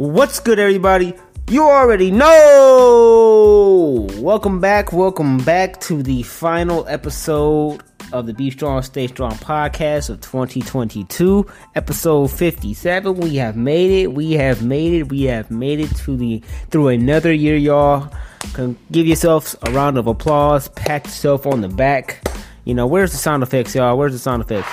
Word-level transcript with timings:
What's 0.00 0.40
good, 0.40 0.58
everybody? 0.58 1.14
You 1.50 1.64
already 1.64 2.10
know. 2.10 4.08
Welcome 4.16 4.58
back. 4.58 4.94
Welcome 4.94 5.36
back 5.44 5.78
to 5.82 6.02
the 6.02 6.22
final 6.22 6.88
episode 6.88 7.82
of 8.10 8.24
the 8.24 8.32
Be 8.32 8.50
Strong, 8.50 8.80
Stay 8.80 9.08
Strong 9.08 9.32
podcast 9.32 10.08
of 10.08 10.22
2022, 10.22 11.46
episode 11.74 12.30
57. 12.30 13.14
We 13.14 13.36
have 13.36 13.58
made 13.58 13.90
it. 13.90 14.14
We 14.14 14.32
have 14.32 14.64
made 14.64 14.94
it. 14.94 15.10
We 15.10 15.24
have 15.24 15.50
made 15.50 15.80
it 15.80 15.94
to 15.96 16.16
the 16.16 16.42
through 16.70 16.88
another 16.88 17.30
year, 17.30 17.56
y'all. 17.56 18.10
Can 18.54 18.78
give 18.90 19.06
yourselves 19.06 19.54
a 19.64 19.72
round 19.72 19.98
of 19.98 20.06
applause. 20.06 20.68
Pat 20.68 21.04
yourself 21.04 21.46
on 21.46 21.60
the 21.60 21.68
back. 21.68 22.26
You 22.64 22.72
know, 22.72 22.86
where's 22.86 23.12
the 23.12 23.18
sound 23.18 23.42
effects, 23.42 23.74
y'all? 23.74 23.98
Where's 23.98 24.14
the 24.14 24.18
sound 24.18 24.40
effects? 24.40 24.70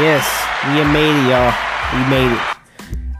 Yes, 0.00 0.26
we 0.64 0.82
made 0.94 1.26
it, 1.26 1.28
y'all. 1.28 1.52
We 1.92 2.08
made 2.08 2.32
it. 2.32 2.51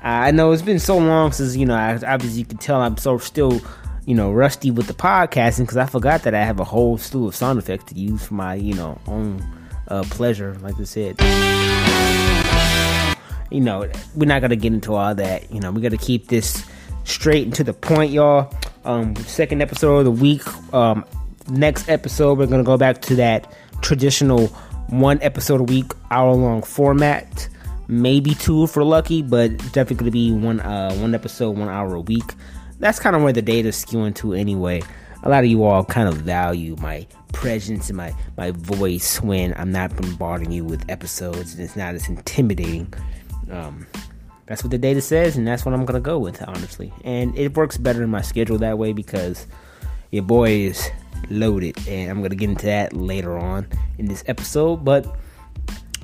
I 0.02 0.32
know 0.32 0.50
it's 0.50 0.62
been 0.62 0.80
so 0.80 0.98
long 0.98 1.30
since 1.30 1.56
you 1.56 1.64
know. 1.64 1.76
Obviously, 1.76 2.40
you 2.40 2.44
can 2.44 2.58
tell 2.58 2.80
I'm 2.80 2.96
so 2.96 3.18
still, 3.18 3.60
you 4.04 4.14
know, 4.16 4.32
rusty 4.32 4.72
with 4.72 4.88
the 4.88 4.94
podcasting 4.94 5.60
because 5.60 5.76
I 5.76 5.86
forgot 5.86 6.24
that 6.24 6.34
I 6.34 6.44
have 6.44 6.58
a 6.58 6.64
whole 6.64 6.98
slew 6.98 7.28
of 7.28 7.36
sound 7.36 7.60
effects 7.60 7.84
to 7.92 7.94
use 7.94 8.26
for 8.26 8.34
my, 8.34 8.54
you 8.54 8.74
know, 8.74 9.00
own 9.06 9.44
uh, 9.88 10.02
pleasure. 10.10 10.56
Like 10.60 10.74
I 10.80 10.84
said, 10.84 11.20
you 13.52 13.60
know, 13.60 13.88
we're 14.16 14.26
not 14.26 14.42
gonna 14.42 14.56
get 14.56 14.72
into 14.72 14.94
all 14.94 15.14
that. 15.14 15.52
You 15.52 15.60
know, 15.60 15.70
we 15.70 15.80
got 15.80 15.90
to 15.90 15.98
keep 15.98 16.26
this 16.26 16.66
straight 17.04 17.44
and 17.44 17.54
to 17.54 17.64
the 17.64 17.72
point, 17.72 18.10
y'all. 18.10 18.52
Um, 18.84 19.14
second 19.14 19.62
episode 19.62 19.98
of 19.98 20.04
the 20.04 20.10
week. 20.10 20.42
Um, 20.74 21.04
next 21.48 21.88
episode, 21.88 22.38
we're 22.38 22.46
gonna 22.46 22.64
go 22.64 22.76
back 22.76 23.02
to 23.02 23.14
that 23.16 23.54
traditional 23.82 24.48
one 24.88 25.20
episode 25.22 25.60
a 25.60 25.64
week, 25.64 25.92
hour 26.10 26.34
long 26.34 26.62
format 26.62 27.48
maybe 27.92 28.34
two 28.34 28.66
for 28.66 28.82
lucky, 28.82 29.22
but 29.22 29.56
definitely 29.72 30.06
to 30.06 30.10
be 30.10 30.32
one 30.32 30.60
uh, 30.60 30.94
one 30.94 31.14
episode, 31.14 31.56
one 31.56 31.68
hour 31.68 31.94
a 31.94 32.00
week. 32.00 32.34
That's 32.78 32.98
kind 32.98 33.14
of 33.14 33.22
where 33.22 33.32
the 33.32 33.42
data 33.42 33.68
is 33.68 33.84
skewing 33.84 34.14
to 34.16 34.32
anyway. 34.32 34.82
A 35.22 35.28
lot 35.28 35.44
of 35.44 35.50
you 35.50 35.62
all 35.62 35.84
kind 35.84 36.08
of 36.08 36.16
value 36.16 36.74
my 36.80 37.06
presence 37.32 37.88
and 37.88 37.96
my, 37.96 38.12
my 38.36 38.50
voice 38.50 39.20
when 39.22 39.54
I'm 39.56 39.70
not 39.70 39.94
bombarding 39.94 40.50
you 40.50 40.64
with 40.64 40.88
episodes 40.90 41.54
and 41.54 41.62
it's 41.62 41.76
not 41.76 41.94
as 41.94 42.08
intimidating. 42.08 42.92
Um, 43.48 43.86
that's 44.46 44.64
what 44.64 44.72
the 44.72 44.78
data 44.78 45.00
says, 45.00 45.36
and 45.36 45.46
that's 45.46 45.64
what 45.64 45.74
I'm 45.74 45.84
gonna 45.84 46.00
go 46.00 46.18
with, 46.18 46.42
honestly. 46.48 46.92
And 47.04 47.36
it 47.38 47.56
works 47.56 47.76
better 47.76 48.02
in 48.02 48.10
my 48.10 48.22
schedule 48.22 48.58
that 48.58 48.78
way 48.78 48.92
because 48.92 49.46
your 50.10 50.24
boy 50.24 50.50
is 50.50 50.90
loaded, 51.30 51.76
and 51.86 52.10
I'm 52.10 52.20
gonna 52.22 52.34
get 52.34 52.50
into 52.50 52.66
that 52.66 52.94
later 52.94 53.38
on 53.38 53.68
in 53.98 54.06
this 54.06 54.24
episode. 54.26 54.84
But 54.84 55.06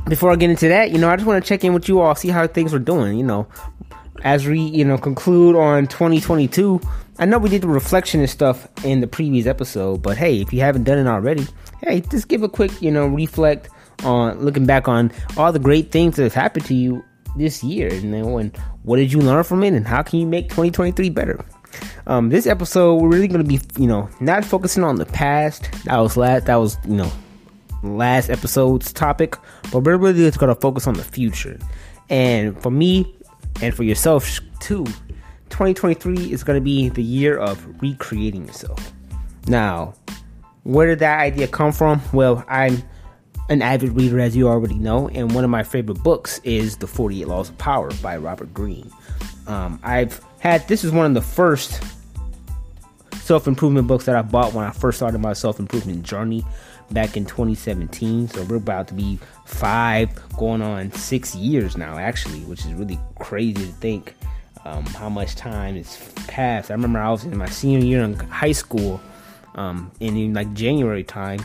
before 0.09 0.33
I 0.33 0.37
get 0.37 0.51
into 0.51 0.69
that, 0.69 0.91
you 0.91 0.98
know, 0.98 1.09
I 1.09 1.17
just 1.17 1.27
want 1.27 1.42
to 1.42 1.48
check 1.48 1.64
in 1.64 1.73
with 1.75 1.89
you 1.89 2.01
all, 2.01 2.14
see 2.14 2.28
how 2.28 2.47
things 2.47 2.75
are 2.75 2.78
doing. 2.78 3.19
You 3.19 3.25
know, 3.25 3.48
as 4.23 4.47
we 4.47 4.61
you 4.61 4.84
know 4.84 4.98
conclude 4.98 5.56
on 5.56 5.87
2022. 5.87 6.81
I 7.20 7.25
know 7.25 7.39
we 7.39 7.48
did 7.48 7.62
the 7.62 7.69
reflection 7.69 8.20
and 8.20 8.31
stuff 8.31 8.69
in 8.84 9.01
the 9.01 9.09
previous 9.09 9.47
episode, 9.47 10.03
but 10.03 10.17
hey, 10.17 10.41
if 10.41 10.53
you 10.53 10.61
haven't 10.61 10.84
done 10.84 10.98
it 10.98 11.11
already, 11.11 11.47
hey, 11.83 12.01
just 12.01 12.29
give 12.29 12.42
a 12.42 12.48
quick 12.48 12.70
you 12.81 12.91
know 12.91 13.06
reflect 13.06 13.69
on 14.05 14.41
looking 14.41 14.67
back 14.67 14.86
on 14.86 15.11
all 15.36 15.53
the 15.53 15.59
great 15.59 15.91
things 15.91 16.17
that 16.17 16.23
have 16.23 16.34
happened 16.34 16.64
to 16.67 16.75
you 16.75 17.05
this 17.36 17.62
year, 17.62 17.92
and 17.92 18.14
then 18.14 18.33
when 18.33 18.53
what 18.83 18.97
did 18.97 19.12
you 19.12 19.20
learn 19.20 19.45
from 19.45 19.62
it, 19.64 19.75
and 19.75 19.86
how 19.86 20.03
can 20.03 20.19
you 20.19 20.27
make 20.27 20.48
2023 20.48 21.11
better. 21.11 21.45
Um, 22.06 22.31
this 22.31 22.47
episode, 22.47 22.95
we're 22.95 23.11
really 23.11 23.29
going 23.29 23.42
to 23.42 23.48
be, 23.48 23.61
you 23.79 23.86
know, 23.86 24.09
not 24.19 24.42
focusing 24.42 24.83
on 24.83 24.97
the 24.97 25.05
past. 25.05 25.69
That 25.84 25.98
was 25.98 26.17
last. 26.17 26.47
That 26.47 26.56
was, 26.56 26.79
you 26.86 26.97
know, 26.97 27.12
last 27.82 28.30
episode's 28.30 28.92
topic, 28.92 29.36
but 29.72 29.80
we're 29.80 29.96
really 29.96 30.30
going 30.30 30.54
to 30.54 30.60
focus 30.60 30.86
on 30.86 30.94
the 30.94 31.04
future. 31.04 31.58
And 32.10 32.60
for 32.62 32.70
me, 32.70 33.14
and 33.60 33.74
for 33.74 33.82
yourself 33.82 34.40
too, 34.60 34.84
2023 35.50 36.33
is 36.33 36.44
going 36.44 36.58
to 36.58 36.64
be 36.64 36.88
the 36.88 37.02
year 37.02 37.36
of 37.38 37.64
recreating 37.80 38.46
yourself. 38.46 38.92
Now, 39.46 39.94
where 40.64 40.86
did 40.86 40.98
that 41.00 41.20
idea 41.20 41.48
come 41.48 41.72
from? 41.72 42.02
Well, 42.12 42.44
I'm 42.48 42.83
an 43.48 43.62
avid 43.62 43.92
reader, 43.92 44.20
as 44.20 44.36
you 44.36 44.48
already 44.48 44.74
know, 44.74 45.08
and 45.08 45.33
one 45.33 45.44
of 45.44 45.50
my 45.50 45.62
favorite 45.62 46.02
books 46.02 46.38
is 46.44 46.77
The 46.77 46.86
48 46.86 47.28
Laws 47.28 47.48
of 47.48 47.58
Power 47.58 47.90
by 48.02 48.17
Robert 48.18 48.52
Greene. 48.52 48.90
Um, 49.46 49.80
I've 49.83 50.20
had 50.40 50.68
this 50.68 50.84
is 50.84 50.92
one 50.92 51.06
of 51.06 51.14
the 51.14 51.22
first 51.22 51.83
self 53.14 53.46
improvement 53.46 53.86
books 53.86 54.05
that 54.05 54.17
I 54.17 54.22
bought 54.22 54.52
when 54.52 54.64
I 54.64 54.70
first 54.70 54.98
started 54.98 55.18
my 55.18 55.33
self 55.33 55.58
improvement 55.58 56.02
journey 56.02 56.44
back 56.90 57.16
in 57.16 57.24
2017. 57.24 58.28
So 58.28 58.44
we're 58.44 58.56
about 58.56 58.88
to 58.88 58.94
be 58.94 59.18
five, 59.44 60.10
going 60.36 60.62
on 60.62 60.92
six 60.92 61.34
years 61.34 61.76
now, 61.76 61.98
actually, 61.98 62.40
which 62.40 62.60
is 62.60 62.72
really 62.74 62.98
crazy 63.18 63.54
to 63.54 63.72
think 63.72 64.14
um, 64.64 64.84
how 64.86 65.08
much 65.08 65.34
time 65.34 65.76
has 65.76 65.96
passed. 66.26 66.70
I 66.70 66.74
remember 66.74 66.98
I 66.98 67.10
was 67.10 67.24
in 67.24 67.36
my 67.36 67.48
senior 67.48 67.84
year 67.84 68.02
in 68.02 68.14
high 68.14 68.52
school, 68.52 69.00
um, 69.54 69.90
in 70.00 70.34
like 70.34 70.52
January 70.54 71.04
time, 71.04 71.40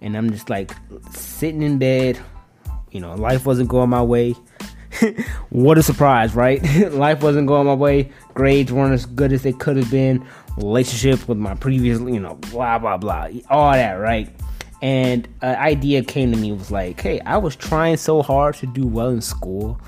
and 0.00 0.16
I'm 0.16 0.30
just 0.30 0.50
like 0.50 0.72
sitting 1.12 1.62
in 1.62 1.78
bed. 1.78 2.18
You 2.90 3.00
know, 3.00 3.14
life 3.14 3.46
wasn't 3.46 3.68
going 3.68 3.90
my 3.90 4.02
way. 4.02 4.34
what 5.50 5.78
a 5.78 5.82
surprise, 5.82 6.34
right? 6.34 6.62
life 6.92 7.22
wasn't 7.22 7.46
going 7.46 7.66
my 7.66 7.74
way. 7.74 8.10
Grades 8.34 8.72
weren't 8.72 8.94
as 8.94 9.06
good 9.06 9.32
as 9.32 9.42
they 9.42 9.52
could 9.52 9.76
have 9.76 9.90
been. 9.90 10.26
Relationship 10.56 11.28
with 11.28 11.38
my 11.38 11.54
previous, 11.54 12.00
you 12.00 12.20
know, 12.20 12.34
blah 12.34 12.78
blah 12.78 12.96
blah, 12.96 13.28
all 13.48 13.72
that, 13.72 13.92
right? 13.94 14.28
And 14.80 15.26
an 15.42 15.56
idea 15.56 16.02
came 16.02 16.32
to 16.32 16.38
me 16.38 16.52
was 16.52 16.70
like 16.70 17.00
hey 17.00 17.20
i 17.20 17.36
was 17.36 17.56
trying 17.56 17.96
so 17.96 18.22
hard 18.22 18.54
to 18.54 18.66
do 18.66 18.86
well 18.86 19.08
in 19.08 19.20
school 19.20 19.80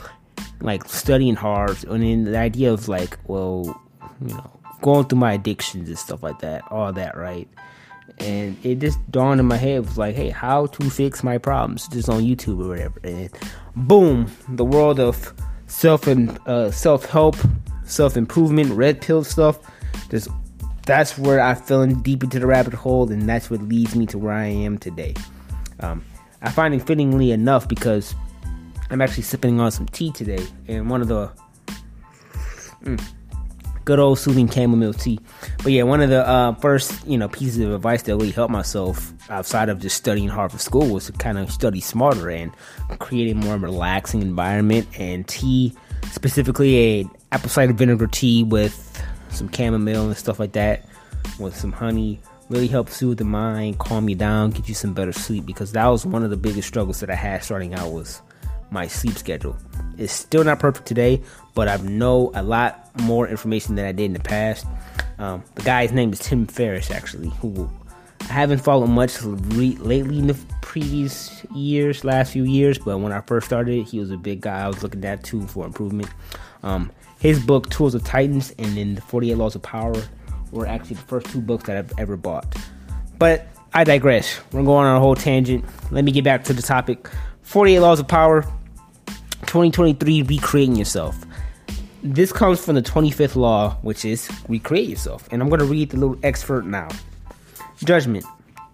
like 0.60 0.84
studying 0.88 1.34
hard 1.34 1.82
and 1.84 2.02
then 2.02 2.24
the 2.24 2.36
idea 2.36 2.72
of 2.72 2.88
like 2.88 3.18
well 3.28 3.80
you 4.20 4.34
know 4.34 4.60
going 4.80 5.06
through 5.06 5.18
my 5.18 5.34
addictions 5.34 5.88
and 5.88 5.98
stuff 5.98 6.22
like 6.22 6.38
that 6.40 6.62
all 6.70 6.92
that 6.92 7.16
right? 7.16 7.48
And 8.18 8.56
it 8.64 8.80
just 8.80 8.98
dawned 9.10 9.40
in 9.40 9.46
my 9.46 9.56
head 9.56 9.84
was 9.86 9.96
like 9.96 10.14
hey 10.14 10.30
how 10.30 10.66
to 10.66 10.90
fix 10.90 11.22
my 11.22 11.38
problems 11.38 11.88
just 11.88 12.08
on 12.08 12.22
youtube 12.22 12.62
or 12.62 12.68
whatever. 12.68 13.00
And 13.04 13.30
boom 13.76 14.30
the 14.48 14.64
world 14.64 15.00
of 15.00 15.32
self 15.66 16.06
and 16.06 16.38
uh, 16.46 16.70
self-help 16.70 17.36
self-improvement 17.84 18.72
red 18.72 19.00
pill 19.00 19.24
stuff 19.24 19.58
just 20.10 20.28
that's 20.90 21.16
where 21.16 21.40
I 21.40 21.54
fell 21.54 21.82
in 21.82 22.02
deep 22.02 22.24
into 22.24 22.40
the 22.40 22.48
rabbit 22.48 22.74
hole, 22.74 23.12
and 23.12 23.28
that's 23.28 23.48
what 23.48 23.62
leads 23.62 23.94
me 23.94 24.06
to 24.06 24.18
where 24.18 24.32
I 24.32 24.46
am 24.46 24.76
today. 24.76 25.14
Um, 25.78 26.04
I 26.42 26.50
find 26.50 26.74
it 26.74 26.82
fittingly 26.82 27.30
enough 27.30 27.68
because 27.68 28.12
I'm 28.90 29.00
actually 29.00 29.22
sipping 29.22 29.60
on 29.60 29.70
some 29.70 29.86
tea 29.86 30.10
today, 30.10 30.44
and 30.66 30.90
one 30.90 31.00
of 31.00 31.06
the 31.06 31.30
mm, 32.82 33.00
good 33.84 34.00
old 34.00 34.18
soothing 34.18 34.50
chamomile 34.50 34.92
tea. 34.92 35.20
But 35.62 35.70
yeah, 35.70 35.84
one 35.84 36.00
of 36.00 36.10
the 36.10 36.26
uh, 36.26 36.54
first 36.54 37.06
you 37.06 37.16
know 37.16 37.28
pieces 37.28 37.58
of 37.60 37.72
advice 37.72 38.02
that 38.02 38.16
really 38.16 38.32
helped 38.32 38.50
myself 38.50 39.12
outside 39.30 39.68
of 39.68 39.78
just 39.78 39.96
studying 39.96 40.28
hard 40.28 40.50
for 40.50 40.58
school 40.58 40.92
was 40.92 41.06
to 41.06 41.12
kind 41.12 41.38
of 41.38 41.52
study 41.52 41.80
smarter 41.80 42.30
and 42.30 42.50
create 42.98 43.30
a 43.30 43.36
more 43.36 43.56
relaxing 43.58 44.22
environment. 44.22 44.88
And 44.98 45.28
tea, 45.28 45.72
specifically 46.10 47.00
a 47.00 47.10
apple 47.30 47.48
cider 47.48 47.74
vinegar 47.74 48.08
tea 48.08 48.42
with 48.42 48.90
some 49.32 49.50
chamomile 49.52 50.06
and 50.06 50.16
stuff 50.16 50.38
like 50.38 50.52
that 50.52 50.86
with 51.38 51.56
some 51.56 51.72
honey 51.72 52.20
really 52.50 52.66
help 52.66 52.90
soothe 52.90 53.18
the 53.18 53.24
mind, 53.24 53.78
calm 53.78 54.08
you 54.08 54.16
down, 54.16 54.50
get 54.50 54.68
you 54.68 54.74
some 54.74 54.92
better 54.92 55.12
sleep 55.12 55.46
because 55.46 55.72
that 55.72 55.86
was 55.86 56.04
one 56.04 56.24
of 56.24 56.30
the 56.30 56.36
biggest 56.36 56.66
struggles 56.66 57.00
that 57.00 57.08
I 57.08 57.14
had 57.14 57.42
starting 57.44 57.74
out 57.74 57.92
was 57.92 58.20
my 58.70 58.86
sleep 58.88 59.16
schedule. 59.16 59.56
It's 59.96 60.12
still 60.12 60.44
not 60.44 60.58
perfect 60.58 60.86
today, 60.86 61.22
but 61.54 61.68
I 61.68 61.76
know 61.76 62.32
a 62.34 62.42
lot 62.42 62.90
more 63.02 63.28
information 63.28 63.76
than 63.76 63.86
I 63.86 63.92
did 63.92 64.06
in 64.06 64.12
the 64.12 64.20
past. 64.20 64.66
Um, 65.18 65.44
the 65.54 65.62
guy's 65.62 65.92
name 65.92 66.12
is 66.12 66.18
Tim 66.18 66.46
Ferriss, 66.46 66.90
actually, 66.90 67.30
who 67.40 67.70
I 68.22 68.32
haven't 68.32 68.58
followed 68.58 68.88
much 68.88 69.22
re- 69.22 69.76
lately 69.76 70.18
in 70.18 70.26
the 70.26 70.38
previous 70.60 71.44
years, 71.54 72.04
last 72.04 72.32
few 72.32 72.44
years, 72.44 72.78
but 72.78 72.98
when 72.98 73.12
I 73.12 73.20
first 73.20 73.46
started, 73.46 73.86
he 73.86 74.00
was 74.00 74.10
a 74.10 74.16
big 74.16 74.40
guy 74.40 74.64
I 74.64 74.68
was 74.68 74.82
looking 74.82 75.04
at 75.04 75.22
too 75.22 75.46
for 75.46 75.66
improvement. 75.66 76.08
Um, 76.62 76.90
his 77.20 77.38
book 77.38 77.70
Tools 77.70 77.94
of 77.94 78.02
Titans 78.02 78.52
and 78.58 78.76
then 78.76 78.94
the 78.96 79.02
48 79.02 79.36
Laws 79.36 79.54
of 79.54 79.62
Power 79.62 79.94
were 80.50 80.66
actually 80.66 80.96
the 80.96 81.02
first 81.02 81.26
two 81.26 81.40
books 81.40 81.64
that 81.64 81.76
I've 81.76 81.92
ever 81.98 82.16
bought. 82.16 82.56
But 83.18 83.46
I 83.72 83.84
digress. 83.84 84.40
We're 84.52 84.64
going 84.64 84.86
on 84.86 84.96
a 84.96 85.00
whole 85.00 85.14
tangent. 85.14 85.64
Let 85.92 86.04
me 86.04 86.12
get 86.12 86.24
back 86.24 86.44
to 86.44 86.52
the 86.52 86.62
topic. 86.62 87.08
48 87.42 87.80
Laws 87.80 88.00
of 88.00 88.08
Power 88.08 88.42
2023 89.42 90.22
Recreating 90.22 90.76
Yourself. 90.76 91.16
This 92.02 92.32
comes 92.32 92.64
from 92.64 92.76
the 92.76 92.82
25th 92.82 93.36
law, 93.36 93.76
which 93.82 94.06
is 94.06 94.30
recreate 94.48 94.88
yourself. 94.88 95.28
And 95.30 95.42
I'm 95.42 95.50
going 95.50 95.60
to 95.60 95.66
read 95.66 95.90
the 95.90 95.98
little 95.98 96.18
excerpt 96.22 96.66
now. 96.66 96.88
Judgment. 97.84 98.24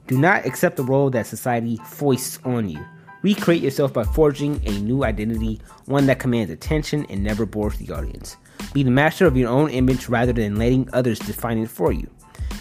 Do 0.07 0.17
not 0.17 0.47
accept 0.47 0.77
the 0.77 0.85
role 0.85 1.11
that 1.11 1.27
society 1.27 1.81
foists 1.85 2.39
on 2.45 2.69
you. 2.69 2.85
Recreate 3.23 3.63
yourself 3.63 3.93
by 3.93 4.05
forging 4.05 4.61
a 4.67 4.79
new 4.81 5.05
identity, 5.05 5.61
one 5.87 6.07
that 6.07 6.19
commands 6.19 6.53
attention 6.53 7.07
and 7.09 7.25
never 7.25 7.47
bores 7.47 7.77
the 7.79 7.93
audience. 7.93 8.37
Be 8.73 8.83
the 8.83 8.91
master 8.91 9.27
of 9.27 9.37
your 9.37 9.49
own 9.49 9.71
image 9.71 10.09
rather 10.09 10.33
than 10.33 10.57
letting 10.57 10.89
others 10.93 11.19
define 11.19 11.59
it 11.59 11.71
for 11.71 11.93
you. 11.93 12.09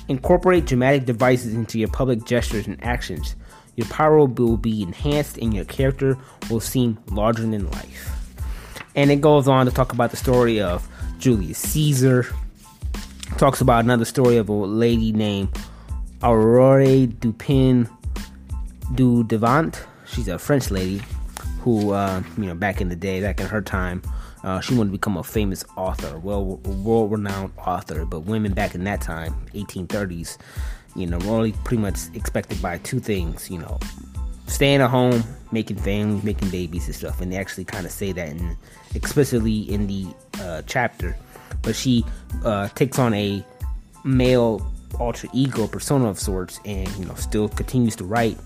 Incorporate 0.08 0.66
dramatic 0.66 1.06
devices 1.06 1.54
into 1.54 1.80
your 1.80 1.90
public 1.90 2.26
gestures 2.26 2.68
and 2.68 2.84
actions. 2.84 3.36
Your 3.76 3.88
power 3.88 4.26
will 4.26 4.58
be 4.58 4.82
enhanced 4.82 5.38
and 5.38 5.54
your 5.54 5.66
character 5.66 6.18
will 6.50 6.60
seem 6.60 6.98
larger 7.12 7.42
than 7.42 7.70
life. 7.72 8.12
And 8.96 9.12
it 9.12 9.20
goes 9.20 9.48
on 9.48 9.66
to 9.66 9.72
talk 9.72 9.92
about 9.92 10.12
the 10.12 10.18
story 10.18 10.62
of 10.62 10.88
Julius 11.20 11.58
Caesar. 11.58 12.26
Talks 13.38 13.60
about 13.60 13.84
another 13.84 14.06
story 14.06 14.38
of 14.38 14.48
a 14.48 14.54
lady 14.54 15.12
named 15.12 15.50
Aurore 16.22 17.08
Dupin 17.20 17.90
Dudevant. 18.94 19.84
She's 20.08 20.28
a 20.28 20.40
French 20.40 20.72
lady 20.72 21.02
who, 21.62 21.92
uh, 21.92 22.22
you 22.38 22.46
know, 22.46 22.56
back 22.56 22.82
in 22.82 22.90
the 22.90 22.96
day, 22.96 23.22
back 23.22 23.40
in 23.40 23.48
her 23.48 23.62
time, 23.62 24.02
uh, 24.44 24.60
she 24.60 24.76
wanted 24.76 24.90
to 24.90 24.98
become 24.98 25.18
a 25.18 25.24
famous 25.24 25.66
author, 25.76 26.20
well, 26.20 26.46
world-renowned 26.46 27.52
author. 27.58 28.06
But 28.06 28.22
women 28.22 28.54
back 28.54 28.76
in 28.76 28.84
that 28.84 29.02
time, 29.02 29.34
1830s, 29.54 30.38
you 30.96 31.08
know, 31.08 31.18
were 31.20 31.34
only 31.34 31.52
pretty 31.64 31.82
much 31.82 31.98
expected 32.14 32.62
by 32.62 32.78
two 32.80 33.00
things, 33.00 33.50
you 33.50 33.58
know, 33.58 33.80
staying 34.48 34.82
at 34.82 34.90
home, 34.90 35.24
making 35.52 35.78
families, 35.78 36.24
making 36.24 36.50
babies 36.50 36.86
and 36.86 36.96
stuff. 36.96 37.22
And 37.22 37.32
they 37.32 37.38
actually 37.38 37.66
kind 37.66 37.86
of 37.86 37.92
say 37.92 38.12
that 38.12 38.30
in, 38.30 38.56
explicitly 38.94 39.62
in 39.62 39.88
the 39.88 40.08
uh, 40.40 40.62
chapter. 40.68 41.18
But 41.64 41.76
she 41.76 42.06
uh, 42.44 42.68
takes 42.70 43.00
on 43.00 43.14
a 43.16 43.44
male 44.04 44.72
alter 45.00 45.28
ego 45.34 45.68
persona 45.68 46.08
of 46.10 46.20
sorts, 46.20 46.60
and 46.66 46.88
you 46.98 47.06
know, 47.06 47.16
still 47.16 47.50
continues 47.50 47.96
to 47.98 48.04
write. 48.04 48.38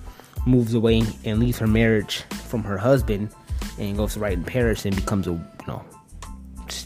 Moves 0.46 0.74
away 0.74 1.04
and 1.26 1.40
leaves 1.40 1.60
her 1.60 1.68
marriage 1.68 2.24
from 2.48 2.64
her 2.64 2.78
husband 2.78 3.30
and 3.78 3.98
goes 3.98 4.14
to 4.14 4.20
write 4.20 4.34
in 4.34 4.44
Paris 4.44 4.86
and 4.86 4.96
becomes 4.96 5.28
a 5.28 5.32
you 5.32 5.68
know 5.68 5.84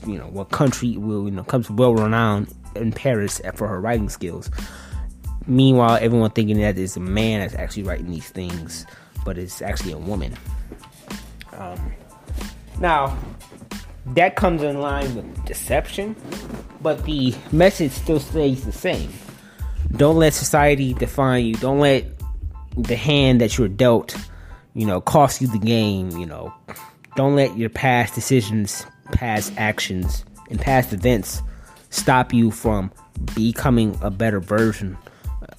you 0.06 0.18
know 0.18 0.28
what 0.28 0.50
country 0.52 0.98
will 0.98 1.26
you 1.26 1.32
know 1.32 1.44
comes 1.44 1.70
well 1.70 1.94
renowned 1.94 2.54
in 2.76 2.92
Paris 2.92 3.42
for 3.56 3.68
her 3.68 3.80
writing 3.80 4.10
skills. 4.10 4.50
Meanwhile, 5.46 6.00
everyone 6.02 6.32
thinking 6.32 6.60
that 6.62 6.78
it's 6.78 6.96
a 6.96 7.02
man 7.02 7.42
that's 7.42 7.56
actually 7.56 7.84
writing 7.84 8.10
these 8.10 8.30
things, 8.30 8.86
but 9.26 9.38
it's 9.38 9.62
actually 9.62 9.92
a 9.92 9.98
woman. 9.98 10.34
Um, 11.52 11.94
now, 12.80 13.18
that 14.08 14.36
comes 14.36 14.64
in 14.64 14.80
line 14.80 15.16
with 15.16 15.46
deception, 15.46 16.16
but 16.82 17.04
the 17.04 17.36
message 17.52 17.92
still 17.92 18.20
stays 18.20 18.64
the 18.66 18.72
same. 18.72 19.12
Don't 19.98 20.16
let 20.18 20.34
society 20.34 20.94
define 20.94 21.46
you. 21.46 21.56
Don't 21.56 21.80
let 21.80 22.06
the 22.78 22.96
hand 22.96 23.42
that 23.42 23.58
you're 23.58 23.68
dealt 23.68 24.16
you 24.74 24.86
know, 24.86 25.02
cost 25.02 25.42
you 25.42 25.48
the 25.48 25.60
game, 25.60 26.10
you 26.12 26.26
know. 26.26 26.54
Don't 27.16 27.36
let 27.36 27.58
your 27.58 27.70
past 27.70 28.16
decisions, 28.16 28.86
past 29.12 29.54
actions, 29.58 30.26
and 30.50 30.60
past 30.60 30.94
events 30.94 31.42
stop 31.90 32.34
you 32.34 32.50
from 32.50 32.92
becoming 33.36 33.98
a 34.02 34.10
better 34.10 34.40
version 34.40 34.98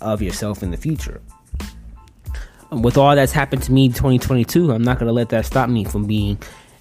of 0.00 0.20
yourself 0.20 0.62
in 0.62 0.70
the 0.72 0.76
future. 0.76 1.22
With 2.72 2.98
all 2.98 3.14
that's 3.14 3.30
happened 3.30 3.62
to 3.64 3.72
me 3.72 3.86
in 3.86 3.92
2022, 3.92 4.72
I'm 4.72 4.82
not 4.82 4.98
going 4.98 5.06
to 5.06 5.12
let 5.12 5.28
that 5.28 5.46
stop 5.46 5.68
me 5.68 5.84
from 5.84 6.06
being 6.06 6.38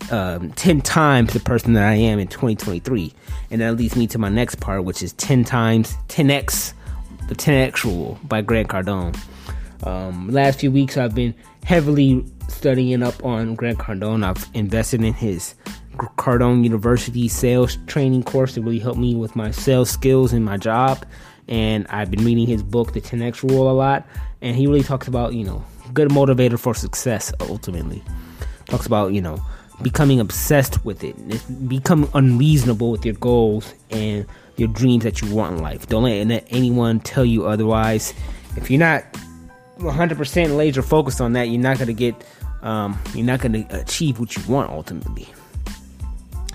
um, 0.10 0.52
10 0.54 0.82
times 0.82 1.34
the 1.34 1.40
person 1.40 1.74
that 1.74 1.84
I 1.84 1.94
am 1.94 2.18
in 2.18 2.28
2023. 2.28 3.14
And 3.52 3.62
that 3.62 3.76
leads 3.76 3.96
me 3.96 4.08
to 4.08 4.18
my 4.18 4.30
next 4.30 4.60
part, 4.60 4.86
which 4.86 5.04
is 5.04 5.14
10 5.14 5.44
times 5.44 5.96
10x, 6.08 6.74
the 7.28 7.36
10x 7.36 7.84
rule 7.84 8.18
by 8.24 8.42
Grant 8.42 8.70
Cardone. 8.70 9.16
Um, 9.86 10.30
last 10.30 10.60
few 10.60 10.72
weeks, 10.72 10.98
I've 10.98 11.16
been 11.16 11.36
heavily 11.64 12.26
studying 12.48 13.04
up 13.04 13.24
on 13.24 13.56
Grant 13.56 13.80
Cardone. 13.80 14.24
I've 14.24 14.50
invested 14.54 15.04
in 15.04 15.14
his 15.14 15.56
Cardone 15.98 16.64
University 16.64 17.28
sales 17.28 17.78
training 17.88 18.24
course 18.24 18.54
to 18.54 18.62
really 18.62 18.80
help 18.80 18.98
me 18.98 19.16
with 19.16 19.36
my 19.36 19.52
sales 19.52 19.90
skills 19.90 20.34
in 20.34 20.44
my 20.44 20.58
job. 20.58 21.06
And 21.48 21.86
I've 21.90 22.10
been 22.10 22.24
reading 22.24 22.48
his 22.48 22.64
book, 22.64 22.94
The 22.94 23.02
10X 23.02 23.50
Rule, 23.50 23.70
a 23.70 23.74
lot. 23.74 24.08
And 24.42 24.56
he 24.56 24.68
really 24.68 24.84
talks 24.84 25.08
about, 25.08 25.34
you 25.34 25.44
know, 25.44 25.64
good 25.94 26.10
motivator 26.10 26.58
for 26.58 26.74
success 26.74 27.34
ultimately. 27.42 28.02
Talks 28.68 28.86
about, 28.86 29.14
you 29.14 29.22
know, 29.22 29.44
becoming 29.82 30.20
obsessed 30.20 30.84
with 30.86 31.04
it. 31.04 31.16
Become 31.68 32.10
unreasonable 32.14 32.92
with 32.92 33.06
your 33.06 33.16
goals 33.16 33.74
and 33.90 34.26
your 34.56 34.70
dreams 34.70 35.04
that 35.04 35.22
you 35.22 35.34
want 35.34 35.58
in 35.58 35.62
life. 35.62 35.88
Don't 35.88 36.04
let 36.04 36.48
anyone 36.50 37.02
tell 37.02 37.26
you 37.26 37.46
otherwise. 37.46 38.14
If 38.56 38.72
you're 38.72 38.80
not 38.80 39.04
100% 39.80 40.56
laser 40.56 40.82
focused 40.82 41.22
on 41.22 41.34
that, 41.34 41.50
you're 41.50 41.62
not 41.62 41.78
going 41.78 41.88
to 41.88 41.94
get, 41.94 42.16
um, 42.62 43.00
you're 43.14 43.26
not 43.26 43.42
going 43.42 43.54
to 43.54 43.82
achieve 43.82 44.20
what 44.20 44.36
you 44.36 44.44
want 44.52 44.72
ultimately. 44.72 45.28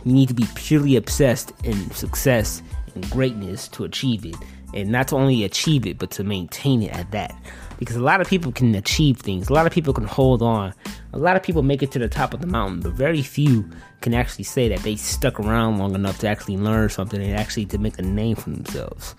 You 0.05 0.13
need 0.13 0.29
to 0.29 0.35
be 0.35 0.47
purely 0.55 0.97
obsessed 0.97 1.53
in 1.65 1.91
success 1.91 2.63
and 2.95 3.09
greatness 3.11 3.69
to 3.69 3.85
achieve 3.85 4.25
it. 4.25 4.37
And 4.75 4.91
not 4.91 5.09
to 5.09 5.17
only 5.17 5.45
achieve 5.45 5.87
it, 5.87 5.99
but 5.99 6.11
to 6.13 6.25
maintain 6.25 6.83
it 6.83 6.93
at 6.93 7.11
that. 7.13 7.35
Because 7.79 7.97
a 7.97 8.03
lot 8.03 8.21
of 8.21 8.29
people 8.29 8.53
can 8.53 8.75
achieve 8.75 9.19
things, 9.19 9.49
a 9.49 9.53
lot 9.53 9.67
of 9.67 9.73
people 9.73 9.95
can 9.95 10.05
hold 10.05 10.43
on, 10.43 10.75
a 11.13 11.19
lot 11.19 11.37
of 11.37 11.43
people 11.43 11.63
make 11.63 11.83
it 11.83 11.91
to 11.93 11.99
the 11.99 12.09
top 12.09 12.35
of 12.35 12.41
the 12.41 12.47
mountain, 12.47 12.81
but 12.81 12.93
very 12.93 13.23
few 13.23 13.69
can 14.01 14.15
actually 14.15 14.45
say 14.45 14.69
that 14.69 14.81
they 14.81 14.97
stuck 14.97 15.41
around 15.41 15.79
long 15.79 15.95
enough 15.95 16.19
to 16.19 16.29
actually 16.29 16.57
learn 16.57 16.89
something 16.89 17.23
and 17.23 17.35
actually 17.35 17.67
to 17.67 17.79
make 17.79 17.99
a 17.99 18.03
name 18.03 18.37
for 18.37 18.51
themselves 18.51 19.15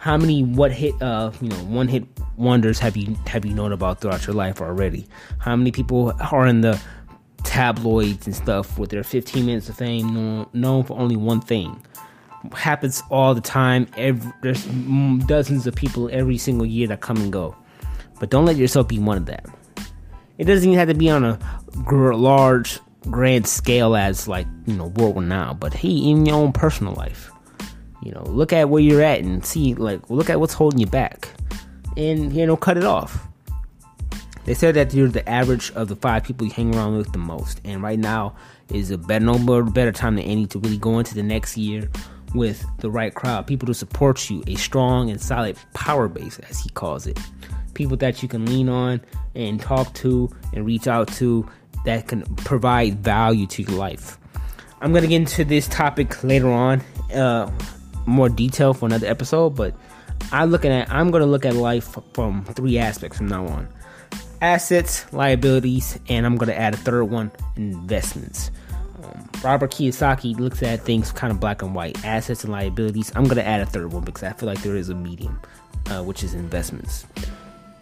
how 0.00 0.16
many 0.16 0.42
what 0.42 0.72
hit 0.72 1.00
uh 1.02 1.30
you 1.42 1.48
know 1.50 1.56
one 1.56 1.86
hit 1.86 2.04
wonders 2.38 2.78
have 2.78 2.96
you 2.96 3.14
have 3.26 3.44
you 3.44 3.52
known 3.54 3.70
about 3.70 4.00
throughout 4.00 4.26
your 4.26 4.34
life 4.34 4.60
already? 4.62 5.06
How 5.38 5.54
many 5.54 5.70
people 5.70 6.14
are 6.32 6.46
in 6.46 6.62
the 6.62 6.80
tabloids 7.44 8.26
and 8.26 8.34
stuff 8.34 8.78
with 8.78 8.88
their 8.88 9.04
15 9.04 9.44
minutes 9.44 9.68
of 9.68 9.76
fame 9.76 10.46
known, 10.54 10.84
for 10.84 10.98
only 10.98 11.16
one 11.16 11.42
thing? 11.42 11.84
Happens 12.54 13.02
all 13.10 13.34
the 13.34 13.42
time. 13.42 13.86
Every, 13.98 14.32
there's 14.40 14.64
dozens 15.26 15.66
of 15.66 15.74
people 15.74 16.08
every 16.10 16.38
single 16.38 16.66
year 16.66 16.88
that 16.88 17.02
come 17.02 17.18
and 17.18 17.30
go, 17.30 17.54
but 18.18 18.30
don't 18.30 18.46
let 18.46 18.56
yourself 18.56 18.88
be 18.88 18.98
one 18.98 19.18
of 19.18 19.26
them. 19.26 19.52
It 20.38 20.44
doesn't 20.44 20.66
even 20.66 20.78
have 20.78 20.88
to 20.88 20.94
be 20.94 21.10
on 21.10 21.24
a 21.24 21.38
large, 21.92 22.80
grand 23.10 23.46
scale 23.46 23.94
as 23.94 24.26
like 24.26 24.46
you 24.66 24.76
know 24.76 24.86
world 24.86 25.16
renowned, 25.16 25.60
but 25.60 25.74
hey, 25.74 25.90
in 25.90 26.24
your 26.24 26.36
own 26.36 26.52
personal 26.52 26.94
life 26.94 27.29
you 28.02 28.12
know, 28.12 28.22
look 28.22 28.52
at 28.52 28.68
where 28.68 28.82
you're 28.82 29.02
at 29.02 29.20
and 29.20 29.44
see, 29.44 29.74
like, 29.74 30.08
look 30.10 30.30
at 30.30 30.40
what's 30.40 30.54
holding 30.54 30.80
you 30.80 30.86
back, 30.86 31.28
and 31.96 32.32
you 32.32 32.46
know, 32.46 32.56
cut 32.56 32.76
it 32.76 32.84
off. 32.84 33.26
They 34.44 34.54
said 34.54 34.74
that 34.74 34.94
you're 34.94 35.08
the 35.08 35.28
average 35.28 35.70
of 35.72 35.88
the 35.88 35.96
five 35.96 36.24
people 36.24 36.46
you 36.46 36.52
hang 36.52 36.74
around 36.74 36.96
with 36.96 37.12
the 37.12 37.18
most, 37.18 37.60
and 37.64 37.82
right 37.82 37.98
now 37.98 38.34
is 38.72 38.90
a 38.90 38.98
better, 38.98 39.24
no 39.24 39.62
better 39.62 39.92
time 39.92 40.16
than 40.16 40.24
any 40.24 40.46
to 40.46 40.58
really 40.58 40.78
go 40.78 40.98
into 40.98 41.14
the 41.14 41.22
next 41.22 41.56
year 41.56 41.88
with 42.34 42.64
the 42.78 42.90
right 42.90 43.14
crowd, 43.14 43.46
people 43.46 43.66
to 43.66 43.74
support 43.74 44.30
you, 44.30 44.42
a 44.46 44.54
strong 44.54 45.10
and 45.10 45.20
solid 45.20 45.56
power 45.74 46.08
base, 46.08 46.38
as 46.48 46.60
he 46.60 46.70
calls 46.70 47.06
it, 47.06 47.18
people 47.74 47.96
that 47.96 48.22
you 48.22 48.28
can 48.28 48.46
lean 48.46 48.68
on 48.68 49.00
and 49.34 49.60
talk 49.60 49.92
to 49.94 50.30
and 50.52 50.64
reach 50.64 50.86
out 50.86 51.08
to 51.08 51.46
that 51.84 52.08
can 52.08 52.22
provide 52.36 52.98
value 53.00 53.46
to 53.46 53.62
your 53.62 53.72
life. 53.72 54.18
I'm 54.80 54.92
gonna 54.92 55.06
get 55.06 55.16
into 55.16 55.44
this 55.44 55.68
topic 55.68 56.22
later 56.24 56.50
on. 56.50 56.80
Uh, 57.14 57.50
more 58.10 58.28
detail 58.28 58.74
for 58.74 58.86
another 58.86 59.06
episode, 59.06 59.50
but 59.50 59.74
I 60.32 60.44
looking 60.44 60.70
at 60.70 60.90
I'm 60.90 61.10
gonna 61.10 61.26
look 61.26 61.44
at 61.44 61.54
life 61.54 61.96
from 62.12 62.44
three 62.44 62.78
aspects 62.78 63.18
from 63.18 63.28
now 63.28 63.46
on: 63.46 63.68
assets, 64.40 65.10
liabilities, 65.12 65.98
and 66.08 66.26
I'm 66.26 66.36
gonna 66.36 66.52
add 66.52 66.74
a 66.74 66.76
third 66.76 67.04
one: 67.04 67.30
investments. 67.56 68.50
Um, 69.02 69.28
Robert 69.42 69.72
Kiyosaki 69.72 70.38
looks 70.38 70.62
at 70.62 70.82
things 70.82 71.12
kind 71.12 71.32
of 71.32 71.40
black 71.40 71.62
and 71.62 71.74
white: 71.74 72.04
assets 72.04 72.44
and 72.44 72.52
liabilities. 72.52 73.12
I'm 73.14 73.24
gonna 73.24 73.42
add 73.42 73.60
a 73.60 73.66
third 73.66 73.92
one 73.92 74.04
because 74.04 74.22
I 74.22 74.32
feel 74.32 74.48
like 74.48 74.62
there 74.62 74.76
is 74.76 74.88
a 74.88 74.94
medium, 74.94 75.40
uh, 75.90 76.02
which 76.02 76.22
is 76.22 76.34
investments. 76.34 77.06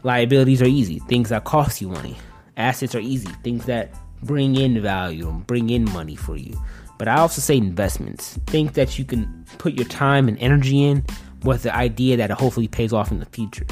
Liabilities 0.05 0.63
are 0.63 0.67
easy; 0.67 1.01
things 1.01 1.31
that 1.31 1.45
cost 1.45 1.81
you 1.81 1.89
money. 1.89 2.17
Assets 2.57 2.95
are 2.95 3.01
easy; 3.01 3.31
things 3.43 3.67
that 3.67 3.91
bring 4.23 4.57
in 4.57 4.81
value 4.81 5.29
and 5.29 5.47
bring 5.47 5.71
in 5.71 5.85
money 5.93 6.17
for 6.17 6.37
you. 6.37 6.59
But 6.99 7.07
I 7.09 7.19
also 7.19 7.41
say 7.41 7.57
investments. 7.57 8.39
Think 8.47 8.75
that 8.75 8.99
you 8.99 9.05
can 9.05 9.38
put 9.59 9.75
your 9.75 9.87
time 9.87 10.29
and 10.29 10.39
energy 10.39 10.85
in 10.85 11.05
with 11.43 11.63
the 11.63 11.75
idea 11.75 12.17
that 12.17 12.31
it 12.31 12.37
hopefully 12.37 12.69
pays 12.69 12.93
off 12.93 13.11
in 13.11 13.21
the 13.21 13.27
future. 13.27 13.67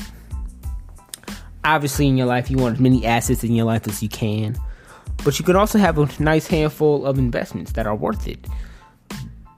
Obviously, 1.65 2.07
in 2.07 2.17
your 2.17 2.27
life, 2.27 2.51
you 2.51 2.57
want 2.57 2.75
as 2.75 2.81
many 2.81 3.05
assets 3.05 3.43
in 3.43 3.55
your 3.55 3.67
life 3.67 3.89
as 3.89 4.03
you 4.03 4.09
can, 4.09 4.57
but 5.25 5.39
you 5.39 5.45
can 5.45 5.57
also 5.57 5.79
have 5.79 5.99
a 5.99 6.23
nice 6.23 6.47
handful 6.47 7.05
of 7.05 7.19
investments 7.19 7.73
that 7.73 7.87
are 7.87 7.97
worth 7.97 8.29
it. 8.29 8.47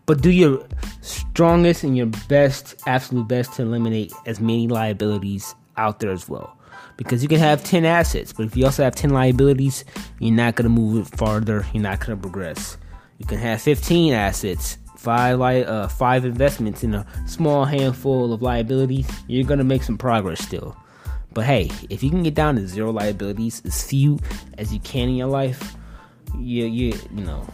But 0.06 0.22
do 0.22 0.30
your 0.30 0.66
strongest 1.02 1.84
and 1.84 1.94
your 1.94 2.06
best, 2.06 2.80
absolute 2.87 3.28
best 3.28 3.52
to 3.54 3.62
eliminate 3.62 4.12
as 4.25 4.40
many 4.40 4.66
liabilities 4.66 5.54
out 5.76 6.00
there 6.00 6.10
as 6.10 6.28
well. 6.28 6.56
Because 6.96 7.22
you 7.22 7.28
can 7.28 7.38
have 7.38 7.62
10 7.62 7.84
assets, 7.84 8.32
but 8.32 8.46
if 8.46 8.56
you 8.56 8.64
also 8.64 8.82
have 8.82 8.94
10 8.94 9.10
liabilities, 9.10 9.84
you're 10.18 10.34
not 10.34 10.56
going 10.56 10.64
to 10.64 10.70
move 10.70 11.06
it 11.06 11.16
farther, 11.16 11.66
you're 11.75 11.82
not 11.82 12.00
going 12.00 12.16
to 12.16 12.22
progress. 12.22 12.78
You 13.18 13.26
can 13.26 13.38
have 13.38 13.60
15 13.60 14.14
assets, 14.14 14.78
five 14.99 15.40
uh, 15.40 15.88
five 15.88 16.25
investments 16.25 16.83
in 16.83 16.95
a 16.95 17.07
small 17.26 17.64
handful 17.64 18.33
of 18.33 18.43
liabilities. 18.43 19.09
You're 19.28 19.47
gonna 19.47 19.64
make 19.64 19.83
some 19.83 19.97
progress 19.97 20.40
still. 20.40 20.76
But 21.33 21.45
hey, 21.45 21.71
if 21.88 22.02
you 22.02 22.11
can 22.11 22.23
get 22.23 22.35
down 22.35 22.57
to 22.57 22.67
zero 22.67 22.90
liabilities, 22.90 23.62
as 23.64 23.83
few 23.83 24.19
as 24.59 24.73
you 24.73 24.81
can 24.81 25.09
in 25.09 25.17
your 25.17 25.28
life, 25.28 25.76
you 26.38 26.67
you 26.67 26.99
you 27.14 27.25
know, 27.25 27.47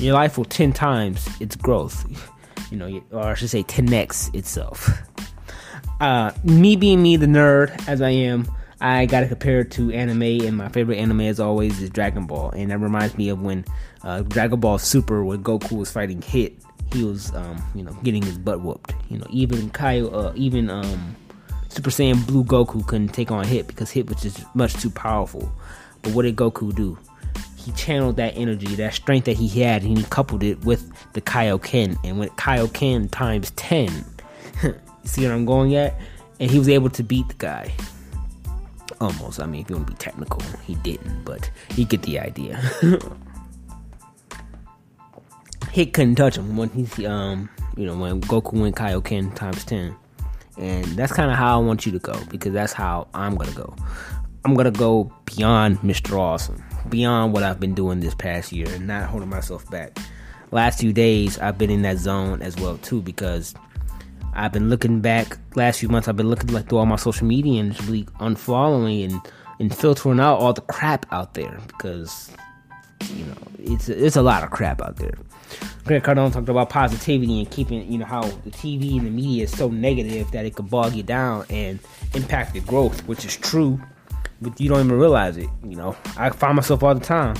your 0.00 0.14
life 0.14 0.38
will 0.38 0.46
ten 0.46 0.72
times 0.72 1.28
its 1.40 1.56
growth. 1.56 2.04
You 2.70 2.78
know, 2.78 3.02
or 3.10 3.20
I 3.20 3.34
should 3.34 3.50
say, 3.50 3.62
10x 3.64 4.34
itself. 4.34 4.88
Uh, 6.00 6.32
me 6.42 6.74
being 6.74 7.02
me, 7.02 7.18
the 7.18 7.26
nerd 7.26 7.86
as 7.86 8.00
I 8.00 8.08
am, 8.08 8.50
I 8.82 9.06
gotta 9.06 9.28
compare 9.28 9.60
it 9.60 9.70
to 9.72 9.92
anime, 9.92 10.22
and 10.22 10.56
my 10.56 10.68
favorite 10.68 10.98
anime, 10.98 11.20
as 11.20 11.38
always, 11.38 11.80
is 11.80 11.88
Dragon 11.88 12.26
Ball, 12.26 12.50
and 12.50 12.72
that 12.72 12.78
reminds 12.78 13.16
me 13.16 13.28
of 13.28 13.40
when 13.40 13.64
uh, 14.02 14.22
Dragon 14.22 14.58
Ball 14.58 14.76
Super, 14.76 15.24
when 15.24 15.40
Goku 15.44 15.78
was 15.78 15.92
fighting 15.92 16.20
Hit, 16.20 16.54
he 16.92 17.04
was, 17.04 17.32
um, 17.32 17.62
you 17.76 17.84
know, 17.84 17.92
getting 18.02 18.22
his 18.22 18.36
butt 18.38 18.60
whooped. 18.60 18.92
You 19.08 19.18
know, 19.18 19.26
even 19.30 19.70
Kyle, 19.70 20.12
uh, 20.12 20.32
even 20.34 20.68
um, 20.68 21.14
Super 21.68 21.90
Saiyan 21.90 22.26
Blue 22.26 22.42
Goku 22.42 22.84
couldn't 22.84 23.10
take 23.10 23.30
on 23.30 23.44
Hit 23.44 23.68
because 23.68 23.92
Hit 23.92 24.08
was 24.08 24.20
just 24.20 24.44
much 24.56 24.74
too 24.74 24.90
powerful. 24.90 25.52
But 26.02 26.12
what 26.12 26.22
did 26.22 26.34
Goku 26.34 26.74
do? 26.74 26.98
He 27.56 27.70
channeled 27.72 28.16
that 28.16 28.36
energy, 28.36 28.74
that 28.74 28.94
strength 28.94 29.26
that 29.26 29.36
he 29.36 29.46
had, 29.62 29.84
and 29.84 29.96
he 29.96 30.02
coupled 30.06 30.42
it 30.42 30.64
with 30.64 30.92
the 31.12 31.20
Kaioken. 31.20 31.96
And 32.02 32.18
with 32.18 32.30
Kaioken 32.30 33.12
times 33.12 33.52
10, 33.52 34.04
you 34.64 34.74
see 35.04 35.22
what 35.22 35.30
I'm 35.30 35.46
going 35.46 35.76
at? 35.76 35.94
And 36.40 36.50
he 36.50 36.58
was 36.58 36.68
able 36.68 36.90
to 36.90 37.04
beat 37.04 37.28
the 37.28 37.34
guy. 37.34 37.72
Almost. 39.02 39.40
I 39.40 39.46
mean, 39.46 39.62
if 39.62 39.70
you 39.70 39.74
want 39.74 39.88
to 39.88 39.94
be 39.94 39.98
technical, 39.98 40.40
he 40.64 40.76
didn't, 40.76 41.24
but 41.24 41.50
you 41.74 41.84
get 41.84 42.02
the 42.02 42.20
idea. 42.20 42.56
Hit 45.72 45.92
couldn't 45.92 46.14
touch 46.14 46.36
him 46.36 46.56
when 46.56 46.68
he's 46.68 47.04
um 47.04 47.50
you 47.76 47.84
know 47.84 47.96
when 47.96 48.20
Goku 48.20 48.52
went 48.52 48.76
Kaioken 48.76 49.34
times 49.34 49.64
ten, 49.64 49.96
and 50.56 50.84
that's 50.84 51.12
kind 51.12 51.32
of 51.32 51.36
how 51.36 51.60
I 51.60 51.64
want 51.64 51.84
you 51.84 51.90
to 51.90 51.98
go 51.98 52.16
because 52.30 52.52
that's 52.52 52.72
how 52.72 53.08
I'm 53.12 53.34
gonna 53.34 53.50
go. 53.50 53.74
I'm 54.44 54.54
gonna 54.54 54.70
go 54.70 55.12
beyond 55.24 55.80
Mr. 55.80 56.16
Awesome, 56.16 56.62
beyond 56.88 57.32
what 57.32 57.42
I've 57.42 57.58
been 57.58 57.74
doing 57.74 57.98
this 57.98 58.14
past 58.14 58.52
year, 58.52 58.68
and 58.70 58.86
not 58.86 59.10
holding 59.10 59.30
myself 59.30 59.68
back. 59.68 59.98
Last 60.52 60.78
few 60.78 60.92
days, 60.92 61.40
I've 61.40 61.58
been 61.58 61.70
in 61.70 61.82
that 61.82 61.98
zone 61.98 62.40
as 62.40 62.54
well 62.54 62.76
too 62.78 63.02
because 63.02 63.52
I've 64.32 64.52
been 64.52 64.68
looking 64.68 65.00
back. 65.00 65.38
Last 65.54 65.80
few 65.80 65.88
months, 65.88 66.08
I've 66.08 66.16
been 66.16 66.30
looking 66.30 66.52
like 66.52 66.68
through 66.68 66.78
all 66.78 66.86
my 66.86 66.96
social 66.96 67.26
media 67.26 67.60
and 67.60 67.72
just 67.72 67.86
really 67.88 68.04
unfollowing 68.20 69.10
and 69.10 69.20
and 69.58 69.74
filtering 69.74 70.18
out 70.18 70.38
all 70.38 70.52
the 70.52 70.62
crap 70.62 71.06
out 71.12 71.34
there 71.34 71.60
because 71.66 72.30
you 73.14 73.24
know 73.24 73.36
it's 73.58 73.88
it's 73.88 74.16
a 74.16 74.22
lot 74.22 74.42
of 74.42 74.50
crap 74.50 74.80
out 74.80 74.96
there. 74.96 75.14
Grant 75.84 76.04
Cardone 76.04 76.32
talked 76.32 76.48
about 76.48 76.70
positivity 76.70 77.40
and 77.40 77.50
keeping, 77.50 77.90
you 77.90 77.98
know, 77.98 78.06
how 78.06 78.22
the 78.22 78.50
TV 78.50 78.96
and 78.96 79.06
the 79.06 79.10
media 79.10 79.44
is 79.44 79.52
so 79.52 79.68
negative 79.68 80.30
that 80.30 80.46
it 80.46 80.54
could 80.54 80.70
bog 80.70 80.94
you 80.94 81.02
down 81.02 81.44
and 81.50 81.78
impact 82.14 82.54
your 82.54 82.64
growth, 82.64 83.06
which 83.06 83.24
is 83.24 83.36
true, 83.36 83.80
but 84.40 84.58
you 84.60 84.68
don't 84.68 84.86
even 84.86 84.98
realize 84.98 85.36
it. 85.36 85.48
You 85.62 85.76
know, 85.76 85.96
I 86.16 86.30
find 86.30 86.56
myself 86.56 86.82
all 86.82 86.94
the 86.94 87.04
time 87.04 87.36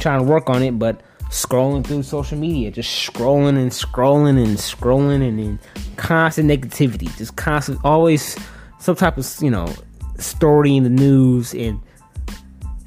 trying 0.00 0.20
to 0.20 0.24
work 0.24 0.50
on 0.50 0.62
it, 0.62 0.78
but 0.78 1.00
scrolling 1.30 1.86
through 1.86 2.02
social 2.02 2.36
media, 2.36 2.70
just 2.70 2.90
scrolling 2.90 3.56
and 3.56 3.70
scrolling 3.70 4.42
and 4.42 4.56
scrolling 4.58 5.26
and 5.26 5.38
then 5.38 5.60
constant 5.96 6.50
negativity, 6.50 7.16
just 7.16 7.36
constant, 7.36 7.78
always 7.84 8.36
some 8.78 8.96
type 8.96 9.16
of, 9.16 9.26
you 9.40 9.50
know, 9.50 9.72
story 10.18 10.76
in 10.76 10.82
the 10.82 10.90
news 10.90 11.54
and 11.54 11.80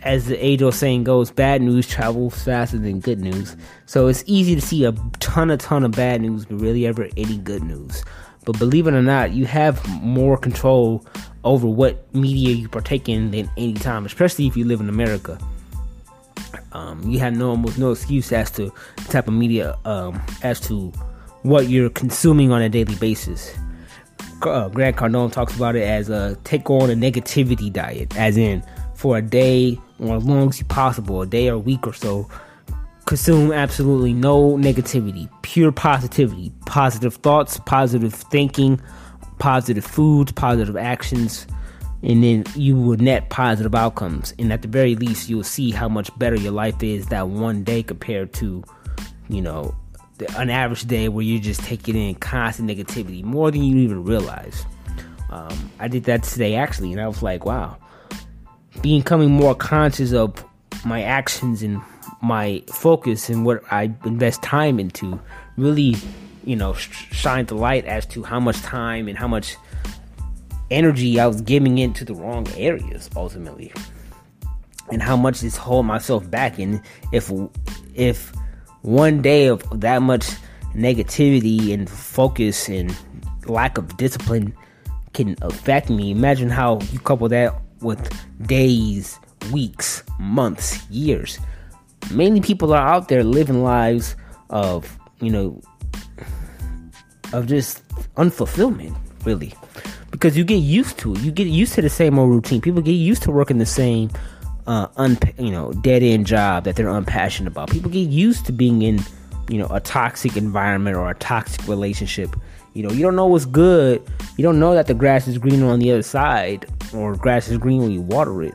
as 0.04 0.26
the 0.26 0.46
age 0.46 0.62
old 0.62 0.76
saying 0.76 1.06
goes, 1.06 1.32
bad 1.32 1.62
news 1.62 1.88
travels 1.88 2.44
faster 2.44 2.78
than 2.78 3.00
good 3.00 3.20
news. 3.20 3.56
So 3.86 4.08
it's 4.08 4.24
easy 4.28 4.54
to 4.56 4.62
see 4.62 4.84
a 4.84 4.92
ton, 5.20 5.50
a 5.50 5.56
ton 5.56 5.86
of 5.86 5.92
bad 5.92 6.22
news, 6.22 6.46
but 6.46 6.60
really 6.60 6.86
ever 6.86 7.08
any 7.16 7.38
good 7.38 7.64
news. 7.64 8.04
But 8.46 8.60
believe 8.60 8.88
it 8.88 8.94
or 8.94 9.02
not, 9.02 9.32
you 9.32 9.46
have 9.46 9.88
more 10.02 10.38
control 10.38 11.06
over 11.46 11.66
what 11.68 12.14
media 12.14 12.54
you 12.54 12.68
partake 12.68 13.08
in 13.08 13.32
than 13.32 13.50
any 13.56 13.76
time, 13.76 14.06
especially 14.06 14.48
if 14.48 14.58
you 14.58 14.66
live 14.66 14.82
in 14.82 14.90
America. 14.90 15.40
Um, 16.74 17.02
you 17.04 17.20
have 17.20 17.36
no 17.36 17.52
almost 17.52 17.78
no 17.78 17.92
excuse 17.92 18.32
as 18.32 18.52
to 18.52 18.74
the 18.98 19.04
type 19.04 19.28
of 19.28 19.34
media 19.34 19.78
um, 19.86 20.22
as 20.42 20.60
to 20.62 20.92
what 21.44 21.70
you're 21.70 21.90
consuming 21.90 22.52
on 22.52 22.62
a 22.62 22.70
daily 22.70 22.96
basis. 22.96 23.56
Uh, 24.42 24.68
Grant 24.70 24.98
Cardone 24.98 25.32
talks 25.32 25.56
about 25.56 25.76
it 25.76 25.84
as 25.84 26.10
a 26.10 26.38
take 26.44 26.70
on 26.70 26.90
a 26.90 26.94
negativity 26.94 27.72
diet, 27.72 28.16
as 28.18 28.38
in 28.38 28.64
for 28.96 29.18
a 29.18 29.22
day 29.22 29.80
or 30.00 30.18
as 30.18 30.24
long 30.26 30.50
as 30.50 30.62
possible, 30.64 31.22
a 31.22 31.26
day 31.26 31.50
or 31.50 31.54
a 31.54 31.60
week 31.60 31.86
or 31.88 31.94
so. 31.94 32.28
Consume 33.06 33.52
absolutely 33.52 34.14
no 34.14 34.56
negativity, 34.56 35.30
pure 35.42 35.72
positivity, 35.72 36.52
positive 36.66 37.16
thoughts, 37.16 37.60
positive 37.66 38.14
thinking, 38.14 38.82
positive 39.40 39.84
foods, 39.84 40.32
positive 40.32 40.78
actions, 40.78 41.46
and 42.04 42.22
then 42.24 42.44
you 42.56 42.76
will 42.76 42.98
net 42.98 43.30
positive 43.30 43.74
outcomes. 43.74 44.34
And 44.38 44.52
at 44.52 44.62
the 44.62 44.68
very 44.68 44.96
least, 44.96 45.30
you 45.30 45.38
will 45.38 45.44
see 45.44 45.72
how 45.72 45.88
much 45.88 46.16
better 46.20 46.36
your 46.36 46.52
life 46.52 46.84
is 46.84 47.08
that 47.08 47.30
one 47.30 47.64
day 47.64 47.82
compared 47.82 48.34
to, 48.34 48.64
you 49.30 49.42
know, 49.42 49.74
an 50.38 50.50
average 50.50 50.86
day 50.86 51.08
where 51.10 51.24
you're 51.24 51.42
just 51.42 51.62
taking 51.62 51.96
in 51.96 52.16
constant 52.16 52.70
negativity 52.70 53.24
more 53.24 53.50
than 53.52 53.64
you 53.64 53.78
even 53.78 54.04
realize. 54.04 54.66
Um, 55.30 55.72
I 55.80 55.88
did 55.88 56.04
that 56.04 56.24
today 56.24 56.56
actually, 56.56 56.92
and 56.92 57.02
I 57.02 57.08
was 57.08 57.24
like, 57.24 57.46
wow, 57.46 57.78
becoming 58.82 59.32
more 59.32 59.56
conscious 59.56 60.14
of 60.14 60.44
my 60.86 61.02
actions 61.02 61.64
and 61.64 61.82
my 62.22 62.64
focus 62.68 63.30
and 63.30 63.46
what 63.46 63.64
I 63.72 63.94
invest 64.06 64.44
time 64.44 64.80
into 64.80 65.20
really, 65.58 65.96
you 66.44 66.56
know, 66.56 66.74
sh- 66.74 67.08
shine 67.12 67.46
the 67.46 67.56
light 67.56 67.86
as 67.86 68.06
to 68.08 68.24
how 68.24 68.40
much 68.40 68.62
time 68.62 69.08
and 69.08 69.18
how 69.18 69.28
much 69.28 69.56
energy 70.72 71.20
I 71.20 71.28
was 71.28 71.42
giving 71.42 71.78
into 71.78 72.06
the 72.06 72.16
wrong 72.16 72.48
areas 72.56 73.10
ultimately. 73.16 73.72
And 74.92 75.02
how 75.02 75.16
much 75.16 75.42
this 75.42 75.56
hold 75.56 75.86
myself 75.86 76.30
back 76.30 76.60
and 76.60 76.82
if 77.12 77.32
if 77.96 78.34
one 78.82 79.22
day 79.22 79.48
of 79.48 79.64
that 79.80 80.02
much 80.02 80.26
negativity 80.76 81.74
and 81.74 81.90
focus 81.90 82.68
and 82.68 82.96
lack 83.46 83.78
of 83.78 83.96
discipline 83.98 84.54
can 85.14 85.36
affect 85.42 85.90
me, 85.90 86.12
imagine 86.12 86.50
how 86.50 86.80
you 86.92 87.00
couple 87.00 87.30
that 87.30 87.56
with 87.82 88.12
days, 88.46 89.20
weeks, 89.52 90.04
months, 90.20 90.86
years. 90.90 91.40
Many 92.12 92.42
people 92.42 92.74
are 92.74 92.86
out 92.86 93.08
there 93.08 93.24
living 93.24 93.64
lives 93.64 94.16
of, 94.50 94.98
you 95.22 95.30
know, 95.30 95.62
of 97.32 97.48
just 97.48 97.88
unfulfillment, 98.16 98.96
really. 99.26 99.54
Because 100.14 100.38
you 100.38 100.44
get 100.44 100.58
used 100.58 101.00
to 101.00 101.16
it. 101.16 101.22
You 101.22 101.32
get 101.32 101.48
used 101.48 101.74
to 101.74 101.82
the 101.82 101.90
same 101.90 102.20
old 102.20 102.30
routine. 102.30 102.62
People 102.62 102.84
get 102.84 102.92
used 102.92 103.24
to 103.24 103.32
working 103.32 103.58
the 103.58 103.66
same 103.66 104.12
uh 104.68 104.88
un, 104.96 105.18
you 105.40 105.50
know, 105.50 105.74
dead 105.74 106.04
end 106.04 106.28
job 106.28 106.66
that 106.66 106.76
they're 106.76 106.88
unpassionate 106.88 107.52
about. 107.52 107.72
People 107.72 107.90
get 107.90 108.08
used 108.08 108.46
to 108.46 108.52
being 108.52 108.84
in, 108.84 109.02
you 109.50 109.58
know, 109.58 109.68
a 109.72 109.80
toxic 109.80 110.38
environment 110.38 110.96
or 110.96 111.10
a 111.10 111.16
toxic 111.16 111.68
relationship. 111.68 112.36
You 112.76 112.84
know, 112.84 112.92
you 112.92 113.02
don't 113.02 113.16
know 113.16 113.26
what's 113.26 113.46
good. 113.46 114.08
You 114.38 114.44
don't 114.44 114.60
know 114.60 114.76
that 114.76 114.86
the 114.86 114.94
grass 114.94 115.28
is 115.28 115.40
greener 115.40 115.66
on 115.68 115.80
the 115.80 115.92
other 115.92 116.04
side 116.04 116.68
or 116.94 117.16
grass 117.16 117.48
is 117.48 117.58
green 117.58 117.82
when 117.82 117.92
you 117.92 118.02
water 118.02 118.44
it 118.44 118.54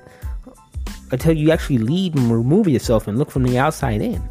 until 1.11 1.33
you 1.33 1.51
actually 1.51 1.79
leave 1.79 2.15
and 2.15 2.31
remove 2.31 2.69
yourself 2.69 3.09
and 3.09 3.19
look 3.19 3.33
from 3.33 3.43
the 3.43 3.59
outside 3.59 4.01
in. 4.01 4.23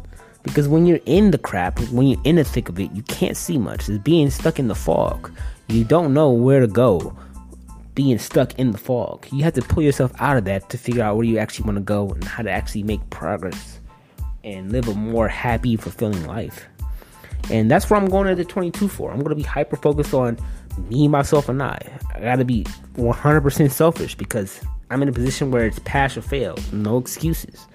Because 0.42 0.66
when 0.66 0.86
you're 0.86 1.00
in 1.04 1.30
the 1.30 1.38
crap, 1.38 1.78
when 1.90 2.06
you're 2.06 2.22
in 2.24 2.36
the 2.36 2.44
thick 2.44 2.70
of 2.70 2.80
it, 2.80 2.90
you 2.92 3.02
can't 3.02 3.36
see 3.36 3.58
much. 3.58 3.86
It's 3.90 3.98
being 3.98 4.30
stuck 4.30 4.58
in 4.58 4.68
the 4.68 4.74
fog. 4.74 5.30
You 5.68 5.84
don't 5.84 6.14
know 6.14 6.30
where 6.30 6.60
to 6.60 6.66
go. 6.66 7.16
Being 7.94 8.18
stuck 8.18 8.58
in 8.58 8.70
the 8.70 8.78
fog. 8.78 9.26
You 9.32 9.44
have 9.44 9.54
to 9.54 9.62
pull 9.62 9.82
yourself 9.82 10.12
out 10.18 10.36
of 10.36 10.44
that 10.44 10.70
to 10.70 10.78
figure 10.78 11.02
out 11.02 11.16
where 11.16 11.26
you 11.26 11.38
actually 11.38 11.66
want 11.66 11.76
to 11.76 11.82
go 11.82 12.10
and 12.10 12.24
how 12.24 12.42
to 12.42 12.50
actually 12.50 12.84
make 12.84 13.08
progress 13.10 13.80
and 14.44 14.72
live 14.72 14.88
a 14.88 14.94
more 14.94 15.28
happy, 15.28 15.76
fulfilling 15.76 16.26
life. 16.26 16.66
And 17.50 17.70
that's 17.70 17.90
where 17.90 18.00
I'm 18.00 18.08
going 18.08 18.28
into 18.28 18.44
22 18.44 18.88
for. 18.88 19.10
I'm 19.10 19.18
going 19.18 19.30
to 19.30 19.34
be 19.34 19.42
hyper 19.42 19.76
focused 19.76 20.14
on 20.14 20.38
me, 20.88 21.08
myself, 21.08 21.48
and 21.48 21.62
I. 21.62 21.78
I 22.14 22.20
gotta 22.20 22.44
be 22.44 22.64
100% 22.94 23.70
selfish 23.70 24.14
because 24.14 24.60
I'm 24.90 25.02
in 25.02 25.08
a 25.08 25.12
position 25.12 25.50
where 25.50 25.66
it's 25.66 25.78
pass 25.80 26.16
or 26.16 26.22
fail. 26.22 26.56
No 26.72 26.98
excuses. 26.98 27.66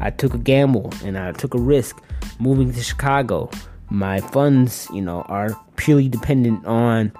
I 0.00 0.10
took 0.10 0.34
a 0.34 0.38
gamble 0.38 0.92
and 1.04 1.18
I 1.18 1.32
took 1.32 1.54
a 1.54 1.60
risk 1.60 2.02
moving 2.38 2.72
to 2.72 2.82
Chicago. 2.82 3.50
My 3.90 4.20
funds, 4.20 4.88
you 4.92 5.02
know, 5.02 5.22
are 5.22 5.56
purely 5.76 6.08
dependent 6.08 6.64
on 6.66 7.12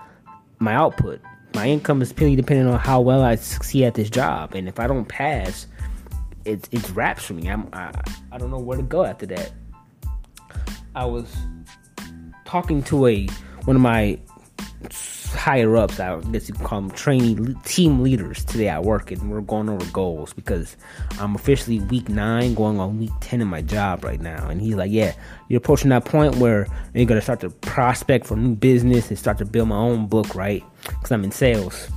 my 0.63 0.75
output. 0.75 1.21
My 1.55 1.69
income 1.69 2.01
is 2.01 2.13
purely 2.13 2.37
dependent 2.37 2.71
on 2.71 2.79
how 2.79 3.01
well 3.01 3.23
I 3.23 3.35
succeed 3.35 3.85
at 3.85 3.95
this 3.95 4.09
job. 4.09 4.55
And 4.55 4.69
if 4.69 4.81
I 4.81 4.87
don't 4.87 5.07
pass, 5.07 5.67
it's 6.45 6.69
it's 6.73 6.91
wraps 6.91 7.25
for 7.25 7.35
me. 7.35 7.49
I'm 7.51 7.69
I, 7.73 7.93
I 8.31 8.39
don't 8.39 8.51
know 8.51 8.59
where 8.59 8.77
to 8.77 8.83
go 8.83 9.05
after 9.05 9.27
that. 9.27 9.53
I 10.95 11.05
was 11.05 11.35
talking 12.45 12.83
to 12.85 13.07
a 13.07 13.27
one 13.65 13.77
of 13.77 13.83
my 13.83 14.19
higher 15.35 15.77
ups, 15.77 15.99
I 16.01 16.21
guess 16.33 16.49
you 16.49 16.55
call 16.55 16.83
them 16.83 16.91
training 16.91 17.55
team 17.65 18.01
leaders 18.01 18.45
today 18.45 18.69
at 18.69 18.85
work, 18.85 19.11
and 19.11 19.31
we're 19.31 19.41
going 19.41 19.69
over 19.69 19.85
goals 19.93 20.33
because 20.33 20.77
I'm 21.19 21.35
officially 21.35 21.81
week 21.81 22.09
nine, 22.09 22.55
going 22.55 22.79
on 22.79 22.99
week 22.99 23.11
ten 23.21 23.41
in 23.41 23.49
my 23.49 23.63
job 23.63 24.05
right 24.05 24.21
now. 24.21 24.49
And 24.49 24.61
he's 24.61 24.75
like, 24.75 24.91
"Yeah, 24.91 25.13
you're 25.49 25.59
approaching 25.59 25.91
that 25.91 26.05
point 26.05 26.37
where 26.37 26.67
you're 26.95 27.07
gonna 27.07 27.21
start 27.21 27.41
to 27.41 27.51
prospect 27.51 28.27
for 28.27 28.37
new 28.37 28.55
business 28.55 29.09
and 29.09 29.19
start 29.19 29.39
to 29.39 29.45
build 29.45 29.69
my 29.69 29.77
own 29.77 30.07
book, 30.07 30.35
right? 30.35 30.65
Because 30.85 31.13
I'm 31.13 31.25
in 31.25 31.33
sales." 31.33 31.89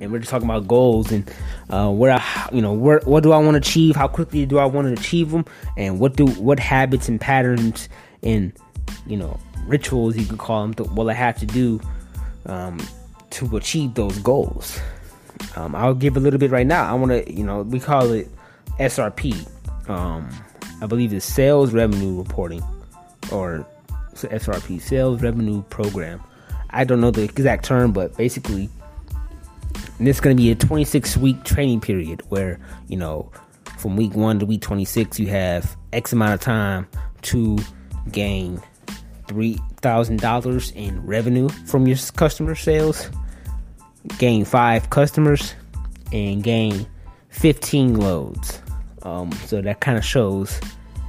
And 0.00 0.10
we're 0.10 0.18
just 0.18 0.30
talking 0.30 0.48
about 0.48 0.66
goals 0.66 1.12
and 1.12 1.30
uh, 1.70 1.88
where 1.88 2.12
I, 2.12 2.48
you 2.52 2.60
know, 2.60 2.72
where 2.72 3.00
what 3.04 3.22
do 3.22 3.32
I 3.32 3.38
want 3.38 3.52
to 3.52 3.58
achieve? 3.58 3.94
How 3.94 4.08
quickly 4.08 4.46
do 4.46 4.58
I 4.58 4.64
want 4.64 4.88
to 4.88 5.00
achieve 5.00 5.30
them? 5.30 5.44
And 5.76 6.00
what 6.00 6.16
do 6.16 6.26
what 6.26 6.58
habits 6.58 7.08
and 7.08 7.20
patterns 7.20 7.88
and 8.22 8.52
you 9.06 9.16
know 9.16 9.38
rituals 9.66 10.16
you 10.16 10.26
could 10.26 10.38
call 10.38 10.66
them 10.66 10.94
will 10.94 11.10
I 11.10 11.14
have 11.14 11.38
to 11.38 11.46
do 11.46 11.80
um, 12.46 12.80
to 13.30 13.56
achieve 13.56 13.94
those 13.94 14.18
goals. 14.18 14.80
Um, 15.56 15.74
I'll 15.74 15.94
give 15.94 16.16
a 16.16 16.20
little 16.20 16.38
bit 16.38 16.50
right 16.50 16.66
now. 16.66 16.90
I 16.90 16.94
want 16.94 17.12
to, 17.12 17.32
you 17.32 17.44
know, 17.44 17.62
we 17.62 17.80
call 17.80 18.10
it 18.12 18.28
SRP. 18.78 19.48
Um, 19.88 20.28
I 20.80 20.86
believe 20.86 21.12
it's 21.12 21.26
sales 21.26 21.72
revenue 21.72 22.18
reporting, 22.18 22.62
or 23.30 23.66
SRP, 24.14 24.80
Sales 24.80 25.22
Revenue 25.22 25.62
Program. 25.64 26.22
I 26.70 26.84
don't 26.84 27.00
know 27.00 27.10
the 27.10 27.22
exact 27.22 27.64
term, 27.64 27.92
but 27.92 28.16
basically, 28.16 28.68
this 29.98 30.16
is 30.16 30.20
going 30.20 30.36
to 30.36 30.42
be 30.42 30.50
a 30.50 30.54
26 30.54 31.16
week 31.18 31.44
training 31.44 31.80
period 31.80 32.22
where, 32.28 32.58
you 32.88 32.96
know, 32.96 33.30
from 33.78 33.96
week 33.96 34.14
one 34.14 34.38
to 34.38 34.46
week 34.46 34.62
26, 34.62 35.18
you 35.18 35.26
have 35.28 35.76
X 35.92 36.12
amount 36.12 36.34
of 36.34 36.40
time 36.40 36.88
to 37.22 37.58
gain 38.10 38.60
$3,000 39.82 40.74
in 40.74 41.04
revenue 41.04 41.48
from 41.66 41.86
your 41.86 41.96
customer 42.14 42.54
sales, 42.54 43.10
gain 44.18 44.44
five 44.44 44.90
customers, 44.90 45.54
and 46.12 46.42
gain 46.42 46.86
15 47.30 47.98
loads. 47.98 48.60
Um, 49.02 49.32
so 49.46 49.60
that 49.60 49.80
kind 49.80 49.98
of 49.98 50.04
shows, 50.04 50.60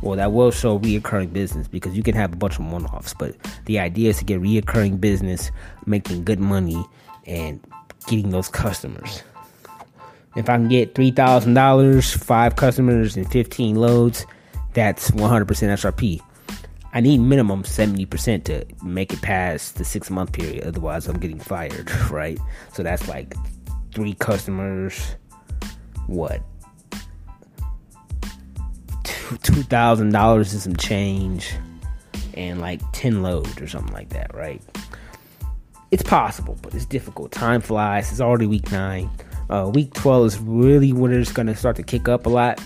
well, 0.02 0.18
that 0.18 0.32
will 0.32 0.52
show 0.52 0.80
reoccurring 0.80 1.32
business 1.32 1.68
because 1.68 1.96
you 1.96 2.04
can 2.04 2.16
have 2.16 2.34
a 2.34 2.36
bunch 2.36 2.58
of 2.58 2.66
one 2.66 2.86
offs, 2.88 3.14
but 3.14 3.36
the 3.66 3.80
idea 3.80 4.10
is 4.10 4.18
to 4.18 4.26
get 4.26 4.42
reoccurring 4.42 5.00
business, 5.00 5.52
making 5.86 6.24
good 6.24 6.40
money, 6.40 6.84
and 7.28 7.60
getting 8.08 8.32
those 8.32 8.50
customers. 8.50 9.24
If 10.36 10.50
I 10.50 10.58
can 10.58 10.68
get 10.68 10.96
$3,000, 10.96 12.18
five 12.18 12.56
customers, 12.56 13.16
and 13.16 13.32
15 13.32 13.76
loads, 13.76 14.26
that's 14.74 15.12
100% 15.12 15.46
SRP. 15.46 16.22
I 16.96 17.02
need 17.02 17.18
minimum 17.20 17.64
70% 17.64 18.44
to 18.46 18.66
make 18.86 19.14
it 19.14 19.22
past 19.22 19.78
the 19.78 19.84
six 19.84 20.12
month 20.12 20.32
period. 20.32 20.64
Otherwise, 20.64 21.08
I'm 21.08 21.18
getting 21.18 21.40
fired, 21.40 21.92
right? 22.12 22.40
So 22.74 22.84
that's 22.84 23.08
like 23.08 23.34
three 23.94 24.14
customers, 24.14 25.16
what? 26.06 26.42
$2,000 29.04 30.36
and 30.38 30.48
some 30.48 30.76
change, 30.76 31.54
and 32.36 32.62
like 32.62 32.80
10 32.92 33.24
loads 33.24 33.60
or 33.60 33.68
something 33.68 33.94
like 33.94 34.10
that, 34.10 34.34
right? 34.36 34.62
It's 35.90 36.04
possible, 36.04 36.58
but 36.62 36.76
it's 36.76 36.86
difficult. 36.86 37.32
Time 37.32 37.62
flies. 37.62 38.12
It's 38.12 38.22
already 38.22 38.46
week 38.46 38.72
nine. 38.72 39.10
Uh, 39.50 39.72
week 39.74 39.94
12 39.94 40.26
is 40.26 40.40
really 40.40 40.94
when 40.94 41.12
it's 41.12 41.32
going 41.32 41.48
to 41.48 41.56
start 41.56 41.76
to 41.78 41.84
kick 41.84 42.08
up 42.08 42.26
a 42.26 42.30
lot. 42.30 42.62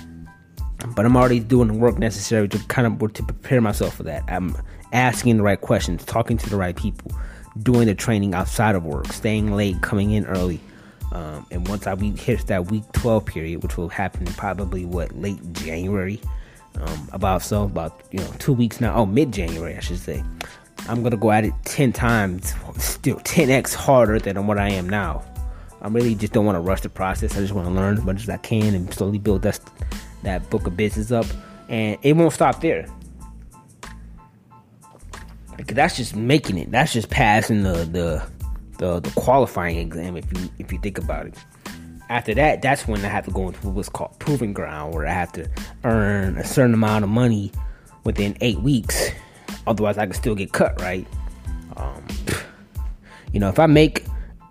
But 0.95 1.05
I'm 1.05 1.17
already 1.17 1.39
doing 1.39 1.69
the 1.69 1.73
work 1.73 1.97
necessary 1.97 2.47
to 2.49 2.59
kind 2.67 3.01
of 3.01 3.13
to 3.13 3.23
prepare 3.23 3.61
myself 3.61 3.95
for 3.95 4.03
that. 4.03 4.23
I'm 4.27 4.55
asking 4.93 5.37
the 5.37 5.43
right 5.43 5.59
questions, 5.59 6.05
talking 6.05 6.37
to 6.37 6.49
the 6.49 6.55
right 6.55 6.75
people, 6.75 7.11
doing 7.61 7.87
the 7.87 7.95
training 7.95 8.33
outside 8.33 8.75
of 8.75 8.85
work, 8.85 9.11
staying 9.11 9.55
late, 9.55 9.81
coming 9.81 10.11
in 10.11 10.25
early. 10.25 10.59
Um, 11.11 11.45
and 11.51 11.67
once 11.67 11.87
I 11.87 11.95
hit 11.95 12.45
that 12.47 12.69
week 12.69 12.83
12 12.93 13.25
period, 13.25 13.63
which 13.63 13.77
will 13.77 13.89
happen 13.89 14.25
probably 14.25 14.85
what 14.85 15.15
late 15.15 15.39
January, 15.53 16.21
um, 16.75 17.09
about 17.11 17.41
so 17.41 17.63
about 17.63 17.99
you 18.11 18.19
know 18.19 18.31
two 18.39 18.53
weeks 18.53 18.79
now. 18.79 18.93
Oh, 18.95 19.05
mid 19.05 19.31
January, 19.31 19.75
I 19.75 19.79
should 19.79 19.99
say. 19.99 20.23
I'm 20.87 21.01
gonna 21.01 21.17
go 21.17 21.31
at 21.31 21.43
it 21.43 21.53
10 21.65 21.91
times, 21.91 22.53
still 22.77 23.17
10x 23.17 23.73
harder 23.73 24.19
than 24.19 24.45
what 24.47 24.57
I 24.57 24.69
am 24.69 24.87
now. 24.87 25.23
I 25.81 25.87
really 25.89 26.15
just 26.15 26.33
don't 26.33 26.45
want 26.45 26.55
to 26.55 26.59
rush 26.59 26.81
the 26.81 26.89
process. 26.89 27.35
I 27.37 27.39
just 27.39 27.53
want 27.53 27.67
to 27.67 27.73
learn 27.73 27.97
as 27.97 28.03
much 28.03 28.23
as 28.23 28.29
I 28.29 28.37
can 28.37 28.73
and 28.73 28.91
slowly 28.93 29.19
build 29.19 29.43
that 29.43 29.59
that 30.23 30.49
book 30.49 30.67
of 30.67 30.77
business 30.77 31.11
up. 31.11 31.25
And 31.69 31.97
it 32.01 32.13
won't 32.13 32.33
stop 32.33 32.61
there. 32.61 32.87
Because 35.57 35.75
that's 35.75 35.97
just 35.97 36.15
making 36.15 36.57
it. 36.57 36.71
That's 36.71 36.93
just 36.93 37.09
passing 37.09 37.63
the 37.63 37.73
the 37.73 38.23
the, 38.77 38.99
the 38.99 39.09
qualifying 39.11 39.77
exam 39.77 40.15
if 40.15 40.31
you 40.31 40.49
if 40.59 40.71
you 40.71 40.79
think 40.79 40.97
about 40.97 41.25
it. 41.27 41.35
After 42.09 42.33
that, 42.35 42.61
that's 42.61 42.87
when 42.87 43.03
I 43.03 43.09
have 43.09 43.25
to 43.25 43.31
go 43.31 43.47
into 43.47 43.67
what's 43.69 43.89
called 43.89 44.17
proving 44.19 44.53
ground, 44.53 44.93
where 44.93 45.05
I 45.05 45.11
have 45.11 45.31
to 45.33 45.49
earn 45.83 46.37
a 46.37 46.45
certain 46.45 46.73
amount 46.73 47.03
of 47.03 47.09
money 47.09 47.51
within 48.05 48.37
eight 48.39 48.61
weeks. 48.61 49.09
Otherwise, 49.65 49.97
I 49.97 50.05
can 50.05 50.13
still 50.13 50.35
get 50.35 50.53
cut, 50.53 50.79
right? 50.79 51.05
Um, 51.75 52.05
you 53.33 53.39
know, 53.39 53.49
if 53.49 53.59
I 53.59 53.65
make 53.65 54.05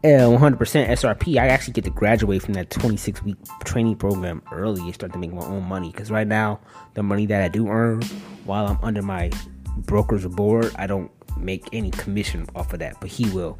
100% 0.08 0.58
SRP, 0.88 1.38
I 1.38 1.48
actually 1.48 1.72
get 1.72 1.84
to 1.84 1.90
graduate 1.90 2.42
from 2.42 2.54
that 2.54 2.70
26 2.70 3.22
week 3.22 3.36
training 3.64 3.96
program 3.96 4.42
early 4.52 4.82
and 4.82 4.94
start 4.94 5.12
to 5.12 5.18
make 5.18 5.32
my 5.32 5.44
own 5.44 5.64
money. 5.64 5.90
Because 5.90 6.10
right 6.10 6.26
now, 6.26 6.60
the 6.94 7.02
money 7.02 7.26
that 7.26 7.42
I 7.42 7.48
do 7.48 7.68
earn 7.68 8.02
while 8.44 8.66
I'm 8.66 8.78
under 8.82 9.02
my 9.02 9.30
broker's 9.78 10.26
board, 10.26 10.72
I 10.76 10.86
don't 10.86 11.10
make 11.36 11.68
any 11.72 11.90
commission 11.90 12.46
off 12.54 12.72
of 12.72 12.78
that, 12.80 13.00
but 13.00 13.08
he 13.08 13.28
will. 13.30 13.58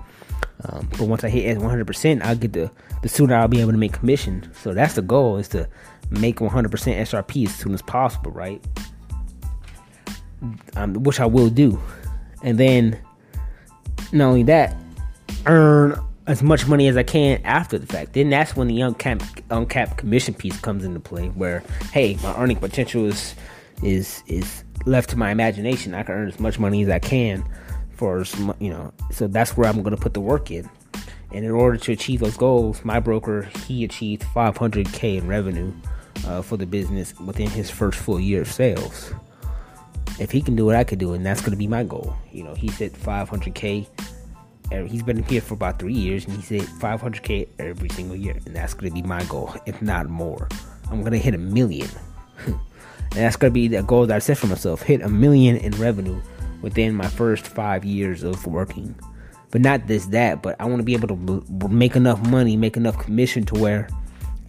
Um, 0.64 0.88
but 0.90 1.02
once 1.02 1.24
I 1.24 1.28
hit 1.28 1.58
100%, 1.58 2.22
I'll 2.22 2.36
get 2.36 2.52
the 2.52 2.70
the 3.02 3.08
sooner 3.08 3.34
I'll 3.34 3.48
be 3.48 3.60
able 3.60 3.72
to 3.72 3.78
make 3.78 3.92
commission. 3.92 4.50
So 4.54 4.72
that's 4.72 4.94
the 4.94 5.02
goal 5.02 5.36
is 5.36 5.48
to 5.48 5.68
make 6.10 6.36
100% 6.36 6.50
SRP 6.50 7.46
as 7.46 7.54
soon 7.54 7.74
as 7.74 7.82
possible, 7.82 8.30
right? 8.30 8.64
Um, 10.74 10.94
which 10.94 11.20
I 11.20 11.26
will 11.26 11.50
do, 11.50 11.80
and 12.42 12.58
then 12.58 12.98
not 14.12 14.28
only 14.28 14.42
that, 14.44 14.76
earn 15.46 16.00
as 16.26 16.42
much 16.42 16.66
money 16.66 16.88
as 16.88 16.96
I 16.96 17.02
can 17.02 17.40
after 17.44 17.78
the 17.78 17.86
fact. 17.86 18.14
Then 18.14 18.30
that's 18.30 18.56
when 18.56 18.68
the 18.68 18.80
uncapped, 18.80 19.42
uncapped 19.50 19.98
commission 19.98 20.34
piece 20.34 20.58
comes 20.60 20.84
into 20.84 21.00
play, 21.00 21.28
where 21.28 21.62
hey, 21.92 22.18
my 22.22 22.36
earning 22.36 22.56
potential 22.56 23.06
is 23.06 23.34
is 23.82 24.22
is 24.26 24.64
left 24.84 25.10
to 25.10 25.16
my 25.16 25.30
imagination. 25.30 25.94
I 25.94 26.02
can 26.02 26.14
earn 26.14 26.28
as 26.28 26.40
much 26.40 26.58
money 26.58 26.82
as 26.82 26.88
I 26.88 26.98
can 26.98 27.44
for 27.92 28.24
you 28.58 28.70
know. 28.70 28.92
So 29.12 29.26
that's 29.26 29.56
where 29.56 29.68
I'm 29.68 29.82
going 29.82 29.94
to 29.94 30.00
put 30.00 30.14
the 30.14 30.20
work 30.20 30.50
in. 30.50 30.68
And 31.32 31.44
in 31.44 31.50
order 31.50 31.76
to 31.76 31.92
achieve 31.92 32.20
those 32.20 32.36
goals, 32.36 32.84
my 32.84 33.00
broker 33.00 33.42
he 33.66 33.84
achieved 33.84 34.22
500k 34.22 35.18
in 35.18 35.26
revenue 35.26 35.72
uh, 36.26 36.42
for 36.42 36.56
the 36.56 36.66
business 36.66 37.18
within 37.20 37.50
his 37.50 37.70
first 37.70 37.98
full 37.98 38.20
year 38.20 38.42
of 38.42 38.50
sales. 38.50 39.12
If 40.18 40.30
he 40.30 40.40
can 40.40 40.56
do 40.56 40.64
what 40.64 40.76
I 40.76 40.84
could 40.84 40.98
do, 40.98 41.12
and 41.12 41.26
that's 41.26 41.40
going 41.40 41.50
to 41.50 41.58
be 41.58 41.66
my 41.66 41.84
goal. 41.84 42.16
You 42.32 42.42
know, 42.42 42.54
he 42.54 42.68
said 42.68 42.94
500k 42.94 43.86
he's 44.70 45.02
been 45.02 45.22
here 45.22 45.40
for 45.40 45.54
about 45.54 45.78
three 45.78 45.94
years 45.94 46.26
and 46.26 46.36
he 46.36 46.42
said 46.42 46.68
500k 46.78 47.48
every 47.58 47.88
single 47.90 48.16
year 48.16 48.36
and 48.46 48.56
that's 48.56 48.74
to 48.74 48.90
be 48.90 49.02
my 49.02 49.22
goal 49.24 49.54
if 49.66 49.80
not 49.80 50.08
more. 50.08 50.48
I'm 50.90 51.04
to 51.04 51.16
hit 51.16 51.34
a 51.34 51.38
million. 51.38 51.88
And 53.12 53.24
that's 53.24 53.36
to 53.36 53.50
be 53.50 53.68
the 53.68 53.82
goal 53.82 54.04
that 54.06 54.16
i 54.16 54.18
set 54.18 54.36
for 54.36 54.46
myself 54.46 54.82
hit 54.82 55.00
a 55.00 55.08
million 55.08 55.56
in 55.56 55.72
revenue 55.72 56.20
within 56.60 56.94
my 56.94 57.06
first 57.06 57.46
five 57.46 57.82
years 57.84 58.22
of 58.22 58.44
working. 58.46 58.94
But 59.50 59.62
not 59.62 59.86
this 59.86 60.06
that 60.06 60.42
but 60.42 60.56
i 60.60 60.64
want 60.66 60.80
to 60.80 60.84
be 60.84 60.92
able 60.94 61.08
to 61.08 61.68
make 61.68 61.96
enough 61.96 62.20
money 62.28 62.56
make 62.56 62.76
enough 62.76 62.98
commission 62.98 63.46
to 63.46 63.54
where 63.54 63.88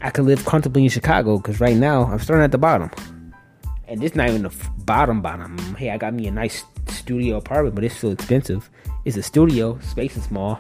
i 0.02 0.10
can 0.10 0.26
live 0.26 0.44
comfortably 0.44 0.84
in 0.84 0.90
chicago 0.90 1.38
because 1.38 1.62
right 1.62 1.78
now 1.78 2.06
i'm 2.06 2.20
starting 2.20 2.44
at 2.44 2.52
the 2.52 2.58
bottom. 2.58 2.90
And 3.88 4.04
it's 4.04 4.16
not 4.16 4.28
even 4.28 4.44
the 4.44 4.54
bottom 4.80 5.22
bottom. 5.22 5.58
Hey 5.76 5.92
i 5.92 5.98
got 5.98 6.14
me 6.14 6.28
a 6.28 6.32
nice 6.32 6.66
studio 6.90 7.38
apartment 7.38 7.76
but 7.76 7.84
it's 7.84 7.96
still 7.96 8.12
expensive 8.12 8.70
it's 9.08 9.16
a 9.16 9.24
studio, 9.24 9.80
space 9.80 10.18
is 10.18 10.26
small, 10.26 10.60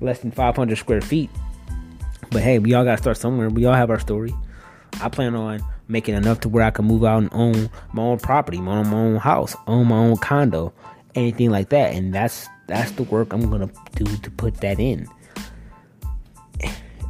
less 0.00 0.20
than 0.20 0.30
500 0.30 0.78
square 0.78 1.00
feet. 1.00 1.28
But 2.30 2.42
hey, 2.42 2.60
we 2.60 2.72
all 2.74 2.84
got 2.84 2.92
to 2.92 3.02
start 3.02 3.16
somewhere. 3.16 3.48
We 3.48 3.64
all 3.64 3.74
have 3.74 3.90
our 3.90 3.98
story. 3.98 4.32
I 5.02 5.08
plan 5.08 5.34
on 5.34 5.64
making 5.88 6.14
enough 6.14 6.38
to 6.40 6.48
where 6.48 6.62
I 6.62 6.70
can 6.70 6.84
move 6.84 7.02
out 7.02 7.18
and 7.18 7.28
own 7.32 7.68
my 7.92 8.02
own 8.02 8.20
property, 8.20 8.60
my 8.60 8.78
own, 8.78 8.88
my 8.88 8.98
own 8.98 9.16
house, 9.16 9.56
own 9.66 9.88
my 9.88 9.96
own 9.96 10.16
condo, 10.18 10.72
anything 11.16 11.50
like 11.50 11.70
that. 11.70 11.92
And 11.92 12.14
that's 12.14 12.46
that's 12.68 12.92
the 12.92 13.02
work 13.02 13.32
I'm 13.32 13.50
gonna 13.50 13.70
do 13.96 14.04
to 14.04 14.30
put 14.30 14.58
that 14.58 14.78
in. 14.78 15.08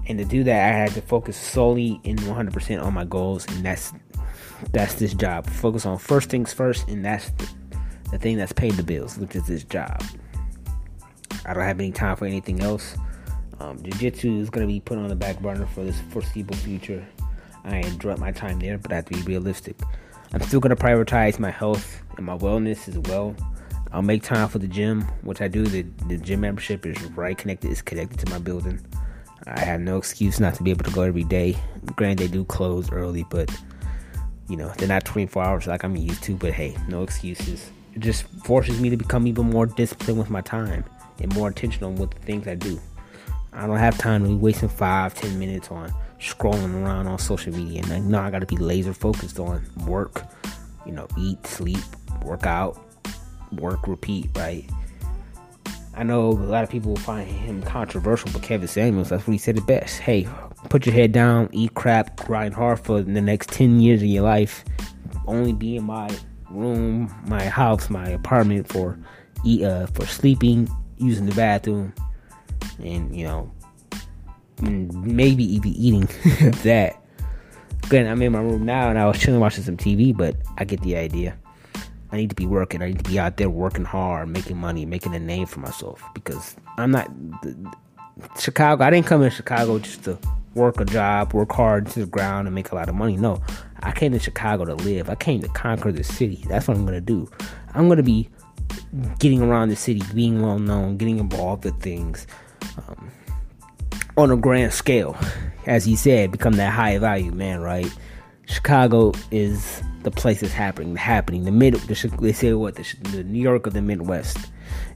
And 0.06 0.16
to 0.18 0.24
do 0.24 0.42
that, 0.44 0.72
I 0.72 0.74
had 0.74 0.92
to 0.92 1.02
focus 1.02 1.36
solely 1.36 2.00
and 2.06 2.18
100% 2.20 2.82
on 2.82 2.94
my 2.94 3.04
goals, 3.04 3.46
and 3.48 3.62
that's 3.62 3.92
that's 4.72 4.94
this 4.94 5.12
job. 5.12 5.46
Focus 5.50 5.84
on 5.84 5.98
first 5.98 6.30
things 6.30 6.54
first, 6.54 6.88
and 6.88 7.04
that's 7.04 7.28
the, 7.32 7.48
the 8.12 8.18
thing 8.18 8.38
that's 8.38 8.52
paying 8.52 8.76
the 8.76 8.82
bills, 8.82 9.18
which 9.18 9.36
is 9.36 9.46
this 9.46 9.64
job. 9.64 10.02
I 11.48 11.54
don't 11.54 11.62
have 11.64 11.80
any 11.80 11.92
time 11.92 12.14
for 12.14 12.26
anything 12.26 12.60
else. 12.60 12.94
Um, 13.58 13.82
Jiu-Jitsu 13.82 14.38
is 14.40 14.50
going 14.50 14.66
to 14.66 14.72
be 14.72 14.80
put 14.80 14.98
on 14.98 15.08
the 15.08 15.16
back 15.16 15.40
burner 15.40 15.64
for 15.66 15.82
this 15.82 15.98
foreseeable 16.10 16.56
future. 16.56 17.04
I 17.64 17.78
enjoy 17.78 18.16
my 18.16 18.32
time 18.32 18.60
there, 18.60 18.76
but 18.76 18.92
I 18.92 18.96
have 18.96 19.06
to 19.06 19.14
be 19.14 19.22
realistic. 19.22 19.76
I'm 20.34 20.42
still 20.42 20.60
going 20.60 20.76
to 20.76 20.82
prioritize 20.82 21.38
my 21.38 21.50
health 21.50 22.02
and 22.18 22.26
my 22.26 22.36
wellness 22.36 22.86
as 22.86 22.98
well. 23.10 23.34
I'll 23.92 24.02
make 24.02 24.22
time 24.22 24.48
for 24.48 24.58
the 24.58 24.68
gym, 24.68 25.02
which 25.22 25.40
I 25.40 25.48
do. 25.48 25.64
The, 25.64 25.82
the 26.06 26.18
gym 26.18 26.40
membership 26.40 26.84
is 26.84 27.02
right 27.12 27.36
connected. 27.36 27.70
It's 27.70 27.80
connected 27.80 28.18
to 28.20 28.30
my 28.30 28.38
building. 28.38 28.78
I 29.46 29.60
have 29.60 29.80
no 29.80 29.96
excuse 29.96 30.38
not 30.38 30.54
to 30.56 30.62
be 30.62 30.70
able 30.70 30.84
to 30.84 30.90
go 30.90 31.00
every 31.00 31.24
day. 31.24 31.56
Granted, 31.96 32.18
they 32.18 32.28
do 32.28 32.44
close 32.44 32.92
early, 32.92 33.24
but 33.30 33.50
you 34.50 34.56
know 34.56 34.70
they're 34.76 34.88
not 34.88 35.06
24 35.06 35.42
hours 35.42 35.66
like 35.66 35.84
I'm 35.84 35.96
used 35.96 36.22
to. 36.24 36.36
But 36.36 36.52
hey, 36.52 36.76
no 36.86 37.02
excuses. 37.02 37.70
It 37.94 38.00
just 38.00 38.24
forces 38.44 38.78
me 38.78 38.90
to 38.90 38.98
become 38.98 39.26
even 39.26 39.48
more 39.48 39.64
disciplined 39.64 40.18
with 40.18 40.28
my 40.28 40.42
time 40.42 40.84
and 41.20 41.34
more 41.34 41.48
intentional 41.48 41.92
with 41.92 42.10
the 42.10 42.20
things 42.20 42.46
I 42.46 42.54
do. 42.54 42.80
I 43.52 43.66
don't 43.66 43.78
have 43.78 43.98
time 43.98 44.22
to 44.22 44.28
be 44.28 44.34
wasting 44.34 44.68
five, 44.68 45.14
ten 45.14 45.38
minutes 45.38 45.70
on 45.70 45.92
scrolling 46.20 46.82
around 46.82 47.06
on 47.06 47.18
social 47.18 47.54
media. 47.54 47.82
And 47.82 47.92
I 47.92 47.98
know 47.98 48.20
I 48.20 48.30
got 48.30 48.40
to 48.40 48.46
be 48.46 48.56
laser 48.56 48.92
focused 48.92 49.38
on 49.38 49.64
work, 49.86 50.22
you 50.86 50.92
know, 50.92 51.08
eat, 51.16 51.46
sleep, 51.46 51.78
work 52.22 52.46
out, 52.46 52.78
work, 53.52 53.86
repeat, 53.88 54.30
right? 54.36 54.68
I 55.94 56.04
know 56.04 56.28
a 56.28 56.30
lot 56.30 56.62
of 56.62 56.70
people 56.70 56.90
will 56.90 57.00
find 57.00 57.28
him 57.28 57.62
controversial, 57.62 58.30
but 58.32 58.42
Kevin 58.42 58.68
Samuels, 58.68 59.08
that's 59.08 59.26
what 59.26 59.32
he 59.32 59.38
said 59.38 59.58
it 59.58 59.66
best. 59.66 59.98
Hey, 59.98 60.28
put 60.68 60.86
your 60.86 60.94
head 60.94 61.10
down, 61.10 61.48
eat 61.52 61.74
crap, 61.74 62.16
grind 62.16 62.54
hard 62.54 62.78
for 62.78 63.02
the 63.02 63.20
next 63.20 63.50
10 63.50 63.80
years 63.80 64.00
of 64.02 64.06
your 64.06 64.22
life. 64.22 64.64
Only 65.26 65.52
be 65.52 65.76
in 65.76 65.84
my 65.84 66.08
room, 66.50 67.12
my 67.26 67.44
house, 67.44 67.90
my 67.90 68.08
apartment 68.10 68.68
for 68.68 68.96
eat, 69.44 69.64
uh, 69.64 69.88
for 69.88 70.06
sleeping, 70.06 70.68
using 70.98 71.26
the 71.26 71.34
bathroom, 71.34 71.92
and 72.78 73.14
you 73.14 73.24
know, 73.24 73.50
maybe 74.60 75.44
even 75.44 75.72
eating 75.72 76.06
that. 76.62 77.02
Again, 77.84 78.06
I'm 78.06 78.20
in 78.20 78.32
my 78.32 78.40
room 78.40 78.66
now 78.66 78.90
and 78.90 78.98
I 78.98 79.06
was 79.06 79.18
chilling 79.18 79.40
watching 79.40 79.64
some 79.64 79.78
TV, 79.78 80.14
but 80.14 80.36
I 80.58 80.64
get 80.64 80.82
the 80.82 80.96
idea. 80.96 81.38
I 82.10 82.16
need 82.16 82.28
to 82.30 82.36
be 82.36 82.46
working. 82.46 82.82
I 82.82 82.88
need 82.88 82.98
to 83.02 83.10
be 83.10 83.18
out 83.18 83.36
there 83.36 83.50
working 83.50 83.84
hard, 83.84 84.28
making 84.28 84.56
money, 84.56 84.84
making 84.84 85.14
a 85.14 85.18
name 85.18 85.46
for 85.46 85.60
myself 85.60 86.02
because 86.14 86.56
I'm 86.76 86.90
not 86.90 87.10
Chicago. 88.38 88.84
I 88.84 88.90
didn't 88.90 89.06
come 89.06 89.22
in 89.22 89.30
Chicago 89.30 89.78
just 89.78 90.04
to 90.04 90.18
work 90.54 90.80
a 90.80 90.84
job, 90.84 91.32
work 91.34 91.52
hard 91.52 91.86
to 91.88 92.00
the 92.00 92.06
ground, 92.06 92.48
and 92.48 92.54
make 92.54 92.72
a 92.72 92.74
lot 92.74 92.88
of 92.88 92.94
money. 92.94 93.16
No, 93.16 93.42
I 93.80 93.92
came 93.92 94.12
to 94.12 94.18
Chicago 94.18 94.64
to 94.64 94.74
live. 94.74 95.08
I 95.08 95.14
came 95.14 95.40
to 95.42 95.48
conquer 95.48 95.92
the 95.92 96.04
city. 96.04 96.44
That's 96.48 96.66
what 96.66 96.76
I'm 96.76 96.84
gonna 96.84 97.00
do. 97.00 97.30
I'm 97.74 97.88
gonna 97.88 98.02
be 98.02 98.28
getting 99.18 99.42
around 99.42 99.68
the 99.68 99.76
city, 99.76 100.02
being 100.14 100.42
well 100.42 100.58
known, 100.58 100.96
getting 100.96 101.18
involved 101.18 101.64
with 101.64 101.80
things 101.80 102.26
um, 102.76 103.10
on 104.16 104.30
a 104.30 104.36
grand 104.36 104.72
scale. 104.72 105.16
As 105.66 105.84
he 105.84 105.96
said, 105.96 106.32
become 106.32 106.54
that 106.54 106.72
high 106.72 106.96
value 106.98 107.32
man, 107.32 107.60
right? 107.60 107.92
Chicago 108.46 109.12
is 109.30 109.82
the 110.02 110.10
place 110.10 110.40
that's 110.40 110.52
happening. 110.52 110.96
Happening. 110.96 111.44
The 111.44 111.52
mid. 111.52 111.74
The, 111.74 112.16
they 112.20 112.32
say 112.32 112.54
what 112.54 112.76
the, 112.76 112.94
the 113.10 113.24
New 113.24 113.42
York 113.42 113.66
of 113.66 113.74
the 113.74 113.82
Midwest. 113.82 114.38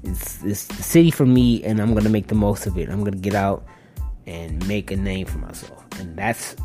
It's 0.03 0.43
it's 0.43 0.67
the 0.67 0.83
city 0.83 1.11
for 1.11 1.27
me, 1.27 1.63
and 1.65 1.81
I'm 1.81 1.95
gonna 1.95 2.09
make 2.09 2.29
the 2.29 2.35
most 2.35 2.67
of 2.67 2.79
it. 2.79 2.89
I'm 2.89 3.05
gonna 3.05 3.17
get 3.17 3.35
out 3.35 3.65
and 4.27 4.67
make 4.67 4.91
a 4.91 4.97
name 4.97 5.27
for 5.27 5.39
myself, 5.39 5.85
and 6.01 6.17
that's 6.17 6.57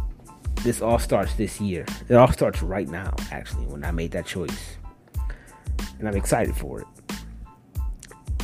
this 0.64 0.82
all 0.82 1.00
starts 1.00 1.36
this 1.36 1.60
year. 1.60 1.86
It 2.10 2.16
all 2.16 2.32
starts 2.32 2.62
right 2.62 2.88
now, 2.88 3.14
actually, 3.32 3.66
when 3.66 3.84
I 3.84 3.92
made 3.92 4.12
that 4.12 4.26
choice, 4.26 4.78
and 6.00 6.08
I'm 6.08 6.16
excited 6.16 6.56
for 6.56 6.82
it. 6.82 6.88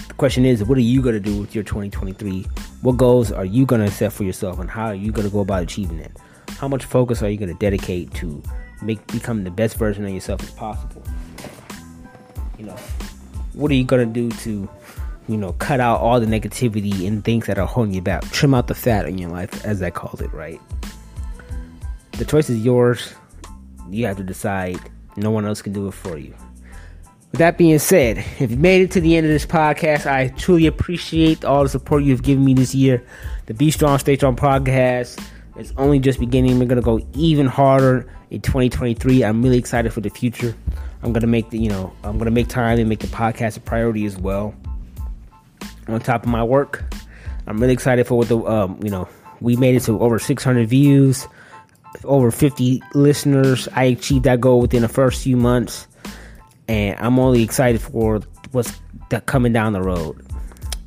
The 0.08 0.14
question 0.16 0.46
is, 0.46 0.64
what 0.64 0.78
are 0.78 0.82
you 0.82 1.02
gonna 1.02 1.20
do 1.20 1.42
with 1.42 1.56
your 1.56 1.64
2023? 1.64 2.46
What 2.82 2.98
goals 2.98 3.32
are 3.32 3.46
you 3.46 3.66
gonna 3.66 3.90
set 3.90 4.14
for 4.14 4.24
yourself, 4.24 4.60
and 4.60 4.70
how 4.70 4.88
are 4.88 4.96
you 4.96 5.12
gonna 5.12 5.30
go 5.30 5.40
about 5.40 5.64
achieving 5.64 6.00
it? 6.00 6.12
How 6.58 6.68
much 6.68 6.86
focus 6.86 7.22
are 7.22 7.30
you 7.30 7.38
gonna 7.38 7.54
dedicate 7.56 8.14
to 8.16 8.42
make 8.82 9.06
become 9.08 9.44
the 9.44 9.52
best 9.52 9.78
version 9.78 10.06
of 10.06 10.12
yourself 10.12 10.42
as 10.44 10.52
possible? 10.52 11.04
You 12.58 12.66
know, 12.66 12.78
what 13.54 13.72
are 13.72 13.76
you 13.76 13.84
gonna 13.84 14.06
do 14.06 14.30
to 14.30 14.70
you 15.28 15.38
know, 15.38 15.54
cut 15.54 15.80
out 15.80 16.02
all 16.02 16.20
the 16.20 16.26
negativity 16.26 17.08
and 17.08 17.24
things 17.24 17.46
that 17.46 17.58
are 17.58 17.68
holding 17.68 17.94
you 17.94 18.02
back. 18.02 18.24
Trim 18.32 18.54
out 18.54 18.68
the 18.68 18.76
fat 18.76 19.06
in 19.06 19.18
your 19.18 19.30
life, 19.30 19.66
as 19.66 19.82
I 19.82 19.90
call 19.90 20.20
it, 20.20 20.32
right? 20.34 20.60
The 22.14 22.26
choice 22.26 22.50
is 22.50 22.64
yours. 22.64 23.14
You 23.90 24.06
have 24.06 24.18
to 24.18 24.24
decide. 24.24 24.80
No 25.16 25.32
one 25.32 25.46
else 25.46 25.62
can 25.62 25.74
do 25.74 25.88
it 25.88 25.94
for 25.94 26.18
you. 26.18 26.34
With 27.34 27.40
that 27.40 27.58
being 27.58 27.80
said, 27.80 28.20
if 28.40 28.52
you 28.52 28.58
made 28.58 28.84
it 28.84 28.92
to 28.92 29.02
the 29.02 29.18
end 29.18 29.26
of 29.26 29.32
this 29.32 29.44
podcast, 29.44 30.06
I 30.06 30.28
truly 30.28 30.68
appreciate 30.68 31.44
all 31.44 31.64
the 31.64 31.70
support 31.70 32.04
you've 32.04 32.22
given 32.22 32.46
me 32.46 32.54
this 32.54 32.76
year. 32.76 33.04
The 33.48 33.56
Be 33.56 33.72
Strong, 33.72 33.98
Stay 33.98 34.16
Strong 34.18 34.36
podcast 34.36 35.20
is 35.58 35.74
only 35.78 35.98
just 35.98 36.20
beginning. 36.20 36.60
We're 36.60 36.68
gonna 36.68 36.84
go 36.84 37.00
even 37.16 37.48
harder 37.48 38.08
in 38.30 38.42
2023. 38.42 39.24
I'm 39.24 39.42
really 39.42 39.58
excited 39.58 39.92
for 39.92 40.00
the 40.00 40.12
future. 40.12 40.56
I'm 41.02 41.12
gonna 41.12 41.26
make 41.26 41.50
the, 41.50 41.58
you 41.58 41.70
know, 41.70 41.92
I'm 42.04 42.20
gonna 42.20 42.30
make 42.30 42.50
time 42.50 42.78
and 42.78 42.88
make 42.88 43.00
the 43.00 43.08
podcast 43.08 43.58
a 43.58 43.62
priority 43.62 44.06
as 44.06 44.16
well 44.16 44.54
on 45.88 46.00
top 46.02 46.22
of 46.22 46.30
my 46.30 46.44
work. 46.44 46.84
I'm 47.48 47.60
really 47.60 47.74
excited 47.74 48.06
for 48.06 48.16
what 48.16 48.28
the 48.28 48.38
um, 48.46 48.80
you 48.84 48.92
know 48.92 49.10
we 49.42 49.56
made 49.56 49.74
it 49.74 49.80
to 49.86 50.00
over 50.00 50.20
600 50.20 50.70
views, 50.70 51.28
over 52.04 52.30
50 52.30 52.84
listeners. 52.94 53.68
I 53.74 53.86
achieved 53.86 54.26
that 54.26 54.40
goal 54.40 54.62
within 54.62 54.84
the 54.84 54.88
first 54.88 55.24
few 55.24 55.36
months, 55.36 55.88
and 56.68 56.98
I'm 57.00 57.20
only 57.20 57.44
excited 57.44 57.82
for 57.82 58.22
what's 58.52 58.74
coming 59.26 59.54
down 59.54 59.74
the 59.74 59.82
road. 59.82 60.26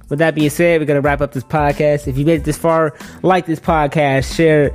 With 0.09 0.21
that 0.21 0.35
being 0.35 0.51
said, 0.51 0.81
we're 0.81 0.87
gonna 0.87 1.01
wrap 1.01 1.21
up 1.21 1.33
this 1.33 1.45
podcast. 1.45 2.07
If 2.07 2.17
you 2.17 2.25
made 2.25 2.41
it 2.41 2.45
this 2.45 2.59
far, 2.59 2.97
like 3.23 3.47
this 3.47 3.61
podcast, 3.61 4.35
share. 4.35 4.75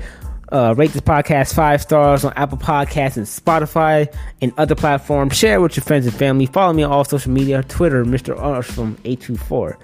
Uh, 0.51 0.75
rate 0.75 0.91
this 0.91 1.01
podcast 1.01 1.55
five 1.55 1.81
stars 1.81 2.25
on 2.25 2.33
Apple 2.33 2.57
Podcasts 2.57 3.15
and 3.15 3.25
Spotify 3.25 4.13
and 4.41 4.51
other 4.57 4.75
platforms. 4.75 5.37
Share 5.37 5.61
with 5.61 5.77
your 5.77 5.83
friends 5.85 6.05
and 6.05 6.13
family. 6.13 6.45
Follow 6.45 6.73
me 6.73 6.83
on 6.83 6.91
all 6.91 7.05
social 7.05 7.31
media 7.31 7.63
Twitter, 7.63 8.03
Mr. 8.03 8.37
Awesome 8.37 8.97
824 9.05 9.79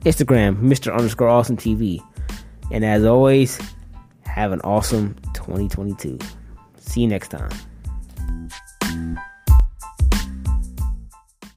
Instagram, 0.00 0.60
Mr. 0.60 0.94
Underscore 0.94 1.28
Awesome 1.28 1.56
TV. 1.56 2.04
And 2.70 2.84
as 2.84 3.04
always, 3.06 3.58
have 4.26 4.52
an 4.52 4.60
awesome 4.60 5.14
2022. 5.34 6.18
See 6.78 7.00
you 7.02 7.08
next 7.08 7.28
time. 7.28 7.50